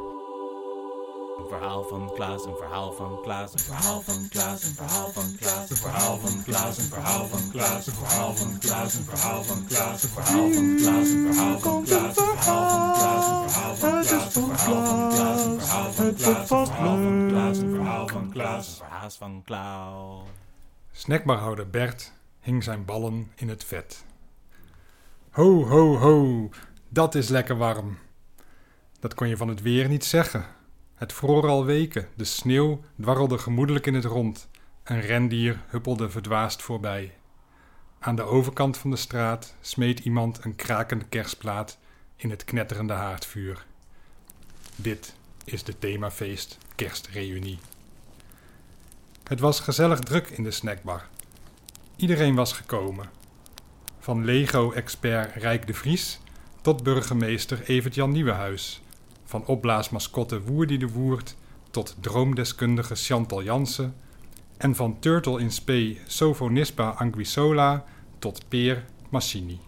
Een 1.37 1.47
verhaal 1.47 1.83
van 1.83 2.11
Klaas, 2.13 2.45
een 2.45 2.55
verhaal 2.55 2.91
van 2.91 3.21
Klaas, 3.21 3.53
een 3.53 3.59
verhaal 3.59 4.01
van 4.01 4.27
Klaas, 4.29 4.63
een 4.63 4.73
verhaal 4.73 5.11
van 5.11 5.35
Klaas, 5.39 5.69
een 5.69 5.75
verhaal 5.75 6.17
van 6.17 6.43
Klaas, 6.43 6.77
een 6.77 6.83
verhaal 6.83 7.27
van 7.27 7.51
Klaas, 7.51 7.87
een 7.87 7.93
verhaal 7.93 8.33
van 8.33 8.57
Klaas, 8.59 8.95
een 8.95 9.03
verhaal 9.03 9.43
van 9.43 9.65
Klaas, 9.67 10.03
een 10.03 10.13
verhaal 10.13 10.51
van 10.53 10.53
Klaas, 10.53 10.53
een 10.53 10.53
verhaal 10.53 10.53
van 10.53 10.75
Klaas, 10.75 11.09
een 11.09 11.33
verhaal 11.33 11.59
van 11.59 11.85
Klaas, 11.85 12.19
een 12.19 12.33
verhaal 12.33 12.57
van 12.57 12.95
Klaas, 12.95 13.37
een 13.37 13.53
verhaal 13.57 13.75
van 13.75 15.09
Klaas, 15.09 15.43
een 15.47 15.65
verhaal 15.65 15.91
van 15.91 16.15
Klaas, 16.15 16.37
een 16.37 16.59
verhaal 16.59 17.01
van 17.01 17.27
Klaas, 17.27 17.57
een 17.57 17.69
verhaal 17.69 18.07
van 18.07 18.31
Klaas, 18.31 18.67
een 18.67 18.75
verhaal 18.75 19.09
van 19.09 19.43
Klaas. 19.43 20.23
Snackbarhouder 20.91 21.69
Bert 21.69 22.13
hing 22.39 22.63
zijn 22.63 22.85
ballen 22.85 23.31
in 23.35 23.49
het 23.49 23.63
vet. 23.63 24.05
Ho, 25.29 25.63
ho, 25.65 25.97
ho, 25.97 26.49
dat 26.89 27.15
is 27.15 27.29
lekker 27.29 27.57
warm. 27.57 27.97
Dat 28.99 29.13
kon 29.13 29.27
je 29.27 29.37
van 29.37 29.47
het 29.47 29.61
weer 29.61 29.89
niet 29.89 30.05
zeggen. 30.05 30.45
Het 30.95 31.13
vroor 31.13 31.47
al 31.47 31.65
weken, 31.65 32.07
de 32.15 32.23
sneeuw 32.23 32.81
dwarrelde 33.01 33.37
gemoedelijk 33.37 33.85
in 33.85 33.93
het 33.93 34.05
rond. 34.05 34.49
Een 34.83 35.01
rendier 35.01 35.61
huppelde 35.67 36.09
verdwaasd 36.09 36.61
voorbij. 36.61 37.13
Aan 37.99 38.15
de 38.15 38.23
overkant 38.23 38.77
van 38.77 38.89
de 38.89 38.95
straat 38.95 39.55
smeet 39.61 39.99
iemand 39.99 40.45
een 40.45 40.55
krakende 40.55 41.05
kerstplaat 41.09 41.77
in 42.15 42.29
het 42.29 42.43
knetterende 42.43 42.93
haardvuur. 42.93 43.65
Dit 44.75 45.15
is 45.45 45.63
de 45.63 45.79
themafeest 45.79 46.57
kerstreunie. 46.75 47.59
Het 49.23 49.39
was 49.39 49.59
gezellig 49.59 49.99
druk 49.99 50.27
in 50.29 50.43
de 50.43 50.51
snackbar. 50.51 51.07
Iedereen 51.95 52.35
was 52.35 52.53
gekomen. 52.53 53.09
Van 53.99 54.25
Lego-expert 54.25 55.35
Rijk 55.35 55.67
de 55.67 55.73
Vries 55.73 56.19
tot 56.61 56.83
burgemeester 56.83 57.63
Evert-Jan 57.63 58.11
Nieuwenhuis. 58.11 58.81
Van 59.27 59.45
opblaasmascotte 59.45 60.41
Woerdi 60.41 60.77
de 60.77 60.87
Woert 60.87 61.35
tot 61.71 61.95
droomdeskundige 61.99 62.95
Chantal 62.95 63.43
Jansen. 63.43 63.95
En 64.57 64.75
van 64.75 64.99
Turtle 64.99 65.39
in 65.39 65.51
Spe 65.51 65.97
Sofonisba 66.05 66.89
Anguissola 66.89 67.83
tot 68.19 68.47
Peer 68.47 68.85
Massini. 69.09 69.59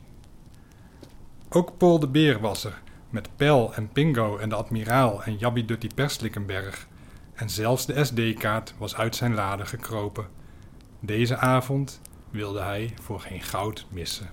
Ook 1.49 1.77
Paul 1.77 1.99
de 1.99 2.07
Beer 2.07 2.39
was 2.39 2.63
er, 2.63 2.81
met 3.09 3.29
Pel 3.35 3.73
en 3.73 3.89
Pingo 3.89 4.37
en 4.37 4.49
de 4.49 4.55
admiraal 4.55 5.23
en 5.23 5.37
Jabbi 5.37 5.65
Dutty 5.65 5.89
Perslikkenberg. 5.95 6.87
En 7.33 7.49
zelfs 7.49 7.85
de 7.85 8.05
SD-kaart 8.05 8.73
was 8.77 8.95
uit 8.95 9.15
zijn 9.15 9.33
lade 9.33 9.65
gekropen. 9.65 10.27
Deze 10.99 11.37
avond 11.37 12.01
wilde 12.29 12.61
hij 12.61 12.93
voor 13.01 13.19
geen 13.19 13.41
goud 13.41 13.85
missen. 13.89 14.29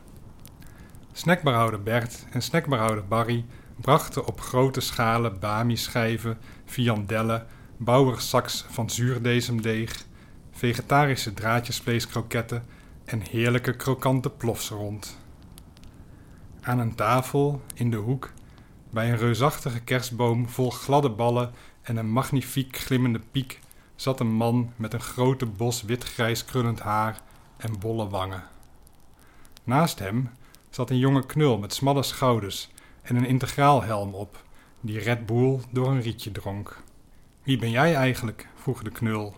Snackbarhouder 1.12 1.82
Bert 1.82 2.26
en 2.30 2.42
snackbarhouder 2.42 3.06
Barry 3.06 3.44
brachten 3.76 4.26
op 4.26 4.40
grote 4.40 4.80
schalen 4.80 5.38
bami-schijven, 5.38 6.38
viandellen, 6.64 7.46
bouwersaks 7.76 8.64
van 8.68 8.90
zuurdezemdeeg, 8.90 10.04
vegetarische 10.50 11.34
draadjesvleeskroketten 11.34 12.64
en 13.04 13.20
heerlijke 13.30 13.76
krokante 13.76 14.30
plofs 14.30 14.68
rond. 14.68 15.18
Aan 16.60 16.78
een 16.78 16.94
tafel 16.94 17.62
in 17.74 17.90
de 17.90 17.96
hoek, 17.96 18.32
bij 18.90 19.10
een 19.10 19.18
reusachtige 19.18 19.80
kerstboom 19.80 20.48
vol 20.48 20.70
gladde 20.70 21.10
ballen 21.10 21.52
en 21.82 21.96
een 21.96 22.10
magnifiek 22.10 22.76
glimmende 22.76 23.20
piek, 23.30 23.60
zat 23.96 24.20
een 24.20 24.32
man 24.32 24.72
met 24.76 24.92
een 24.92 25.00
grote 25.00 25.46
bos 25.46 25.82
wit-grijs 25.82 26.44
krullend 26.44 26.80
haar 26.80 27.20
en 27.56 27.78
bolle 27.78 28.08
wangen. 28.08 28.44
Naast 29.64 29.98
hem 29.98 30.30
zat 30.70 30.90
een 30.90 30.98
jonge 30.98 31.26
knul 31.26 31.58
met 31.58 31.74
smalle 31.74 32.02
schouders 32.02 32.68
en 33.06 33.16
een 33.16 33.26
integraalhelm 33.26 34.14
op, 34.14 34.42
die 34.80 34.98
Red 34.98 35.26
Bull 35.26 35.60
door 35.70 35.88
een 35.88 36.00
rietje 36.00 36.32
dronk. 36.32 36.82
Wie 37.42 37.58
ben 37.58 37.70
jij 37.70 37.94
eigenlijk? 37.94 38.48
vroeg 38.54 38.82
de 38.82 38.90
knul. 38.90 39.34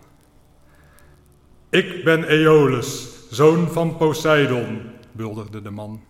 Ik 1.69 2.03
ben 2.03 2.23
Aeolus, 2.23 3.07
zoon 3.29 3.67
van 3.67 3.97
Poseidon, 3.97 4.81
bulderde 5.11 5.61
de 5.61 5.69
man. 5.69 6.01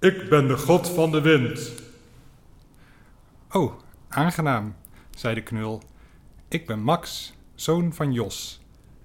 Ik 0.00 0.28
ben 0.28 0.48
de 0.48 0.56
god 0.56 0.88
van 0.88 1.10
de 1.10 1.20
wind. 1.20 1.72
Oh, 3.50 3.72
aangenaam, 4.08 4.74
zei 5.10 5.34
de 5.34 5.42
knul. 5.42 5.82
Ik 6.48 6.66
ben 6.66 6.82
Max, 6.82 7.34
zoon 7.54 7.92
van 7.92 8.12
Jos. 8.12 8.60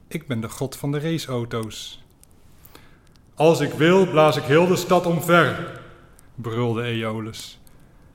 Ik 0.08 0.28
ben 0.28 0.42
de 0.42 0.50
god 0.50 0.76
van 0.76 0.92
de 0.92 1.00
raceauto's. 1.00 2.04
Als 3.36 3.60
ik 3.60 3.74
wil, 3.74 4.08
blaas 4.08 4.38
ik 4.38 4.44
heel 4.44 4.68
de 4.68 4.76
stad 4.76 5.06
omver, 5.06 5.82
brulde 6.42 6.82
Aeolus. 6.82 7.60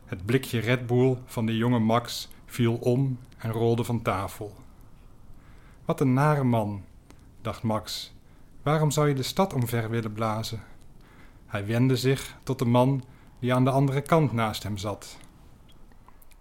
Het 0.05 0.27
blikje 0.27 0.59
Red 0.59 0.87
Bull 0.87 1.17
van 1.27 1.47
de 1.47 1.57
jonge 1.57 1.79
Max 1.79 2.29
viel 2.47 2.75
om 2.75 3.19
en 3.39 3.51
rolde 3.51 3.85
van 3.85 4.03
tafel. 4.03 4.55
Wat 5.85 6.01
een 6.01 6.13
nare 6.13 6.45
man, 6.45 6.85
dacht 7.41 7.63
Max. 7.63 8.15
Waarom 8.63 8.91
zou 8.91 9.09
je 9.09 9.15
de 9.15 9.23
stad 9.23 9.53
omver 9.53 9.91
willen 9.91 10.13
blazen? 10.13 10.63
Hij 11.47 11.67
wendde 11.67 11.97
zich 11.97 12.37
tot 12.43 12.59
de 12.59 12.65
man 12.65 13.05
die 13.39 13.55
aan 13.55 13.65
de 13.65 13.71
andere 13.71 14.01
kant 14.01 14.33
naast 14.33 14.63
hem 14.63 14.77
zat. 14.77 15.17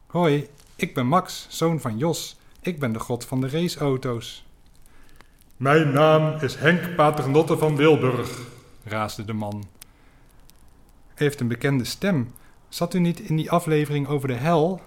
Hoi, 0.07 0.47
ik 0.75 0.93
ben 0.93 1.07
Max, 1.07 1.45
zoon 1.49 1.79
van 1.79 1.97
Jos. 1.97 2.39
Ik 2.61 2.79
ben 2.79 2.93
de 2.93 2.99
god 2.99 3.25
van 3.25 3.41
de 3.41 3.49
raceauto's. 3.49 4.45
Mijn 5.57 5.91
naam 5.91 6.39
is 6.39 6.55
Henk 6.55 6.95
Paternotte 6.95 7.57
van 7.57 7.75
Wilburg, 7.75 8.39
raasde 8.83 9.25
de 9.25 9.33
man. 9.33 9.63
Heeft 11.15 11.39
een 11.39 11.47
bekende 11.47 11.83
stem. 11.83 12.33
Zat 12.69 12.93
u 12.93 12.99
niet 12.99 13.19
in 13.19 13.35
die 13.35 13.51
aflevering 13.51 14.07
over 14.07 14.27
de 14.27 14.33
hel? 14.33 14.81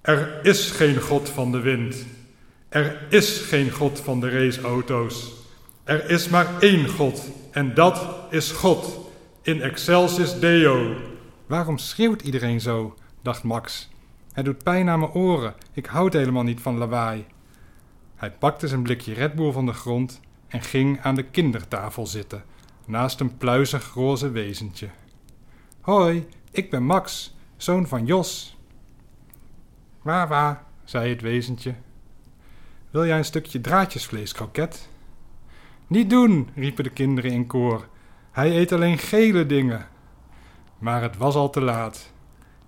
Er 0.00 0.40
is 0.42 0.70
geen 0.70 1.00
God 1.00 1.28
van 1.28 1.52
de 1.52 1.60
wind. 1.60 2.06
Er 2.68 3.06
is 3.08 3.40
geen 3.40 3.70
God 3.70 4.00
van 4.00 4.20
de 4.20 4.30
raceauto's. 4.30 5.32
Er 5.84 6.10
is 6.10 6.28
maar 6.28 6.60
één 6.60 6.88
God, 6.88 7.28
en 7.50 7.74
dat 7.74 8.08
is 8.30 8.50
God. 8.50 8.98
In 9.42 9.62
excelsis 9.62 10.38
Deo. 10.38 10.96
Waarom 11.46 11.78
schreeuwt 11.78 12.22
iedereen 12.22 12.60
zo? 12.60 12.94
dacht 13.22 13.42
Max. 13.42 13.90
Het 14.32 14.44
doet 14.44 14.62
pijn 14.62 14.88
aan 14.88 14.98
mijn 14.98 15.12
oren. 15.12 15.54
Ik 15.72 15.86
houd 15.86 16.12
helemaal 16.12 16.42
niet 16.42 16.60
van 16.60 16.78
lawaai. 16.78 17.24
Hij 18.16 18.30
pakte 18.30 18.68
zijn 18.68 18.82
blikje 18.82 19.14
Red 19.14 19.34
Bull 19.34 19.52
van 19.52 19.66
de 19.66 19.72
grond 19.72 20.20
en 20.48 20.60
ging 20.60 21.00
aan 21.00 21.14
de 21.14 21.22
kindertafel 21.22 22.06
zitten, 22.06 22.44
naast 22.86 23.20
een 23.20 23.36
pluizig 23.36 23.94
roze 23.94 24.30
wezentje. 24.30 24.88
Hoi, 25.80 26.28
ik 26.50 26.70
ben 26.70 26.82
Max, 26.82 27.36
zoon 27.56 27.86
van 27.86 28.06
Jos. 28.06 28.56
Waar, 30.02 30.28
waar, 30.28 30.64
zei 30.84 31.10
het 31.10 31.20
wezentje. 31.20 31.74
Wil 32.90 33.06
jij 33.06 33.18
een 33.18 33.24
stukje 33.24 33.60
draadjesvlees, 33.60 34.32
kroket? 34.32 34.88
Niet 35.86 36.10
doen, 36.10 36.48
riepen 36.54 36.84
de 36.84 36.90
kinderen 36.90 37.30
in 37.30 37.46
koor. 37.46 37.88
Hij 38.30 38.56
eet 38.56 38.72
alleen 38.72 38.98
gele 38.98 39.46
dingen. 39.46 39.88
Maar 40.78 41.02
het 41.02 41.16
was 41.16 41.34
al 41.34 41.50
te 41.50 41.60
laat. 41.60 42.12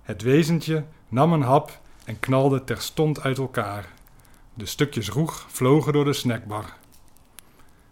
Het 0.01 0.21
wezentje 0.21 0.85
nam 1.09 1.33
een 1.33 1.41
hap 1.41 1.79
en 2.05 2.19
knalde 2.19 2.63
terstond 2.63 3.21
uit 3.21 3.37
elkaar. 3.37 3.87
De 4.53 4.65
stukjes 4.65 5.09
roeg 5.09 5.45
vlogen 5.47 5.93
door 5.93 6.05
de 6.05 6.13
snackbar. 6.13 6.77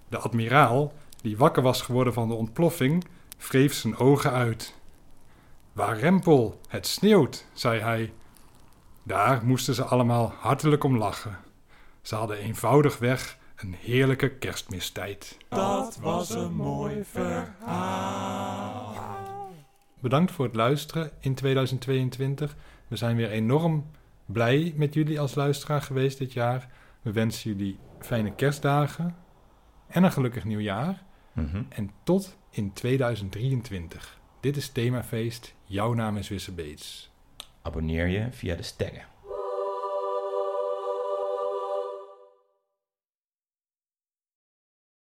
De 0.10 0.17
admiraal, 0.17 0.93
die 1.21 1.38
wakker 1.38 1.63
was 1.63 1.81
geworden 1.81 2.13
van 2.13 2.27
de 2.27 2.34
ontploffing, 2.34 3.05
wreef 3.38 3.73
zijn 3.73 3.97
ogen 3.97 4.31
uit. 4.31 4.79
Waar 5.73 5.97
rempel, 5.97 6.60
het 6.67 6.88
sneeuwt, 6.88 7.45
zei 7.53 7.79
hij. 7.79 8.13
Daar 9.03 9.45
moesten 9.45 9.75
ze 9.75 9.84
allemaal 9.84 10.34
hartelijk 10.39 10.84
om 10.84 10.97
lachen. 10.97 11.38
Ze 12.01 12.15
hadden 12.15 12.38
eenvoudigweg 12.38 13.38
een 13.55 13.73
heerlijke 13.73 14.29
kerstmistijd. 14.29 15.38
Dat 15.49 15.97
was 16.01 16.29
een 16.29 16.53
mooi 16.53 17.03
verhaal. 17.03 18.95
Bedankt 19.99 20.31
voor 20.31 20.45
het 20.45 20.55
luisteren 20.55 21.12
in 21.19 21.36
2022. 21.36 22.55
We 22.88 22.95
zijn 22.95 23.15
weer 23.15 23.29
enorm 23.29 23.86
blij 24.25 24.73
met 24.75 24.93
jullie 24.93 25.19
als 25.19 25.36
luisteraar 25.36 25.81
geweest 25.81 26.17
dit 26.17 26.34
jaar. 26.34 26.69
We 27.01 27.12
wensen 27.12 27.51
jullie 27.51 27.79
fijne 27.99 28.36
kerstdagen 28.36 29.15
en 29.88 30.03
een 30.03 30.12
gelukkig 30.12 30.43
nieuwjaar. 30.43 31.03
Mhm. 31.34 31.63
En 31.69 31.91
tot 32.03 32.38
in 32.49 32.73
2023. 32.73 34.19
Dit 34.41 34.58
is 34.58 34.69
Themafeest. 34.69 35.54
Jouw 35.65 35.93
naam 35.93 36.17
is 36.17 36.30
Wisse 36.30 36.51
Beets. 36.51 37.10
Abonneer 37.62 38.08
je 38.08 38.27
via 38.32 38.56
de 38.56 38.63
sterren. 38.63 39.11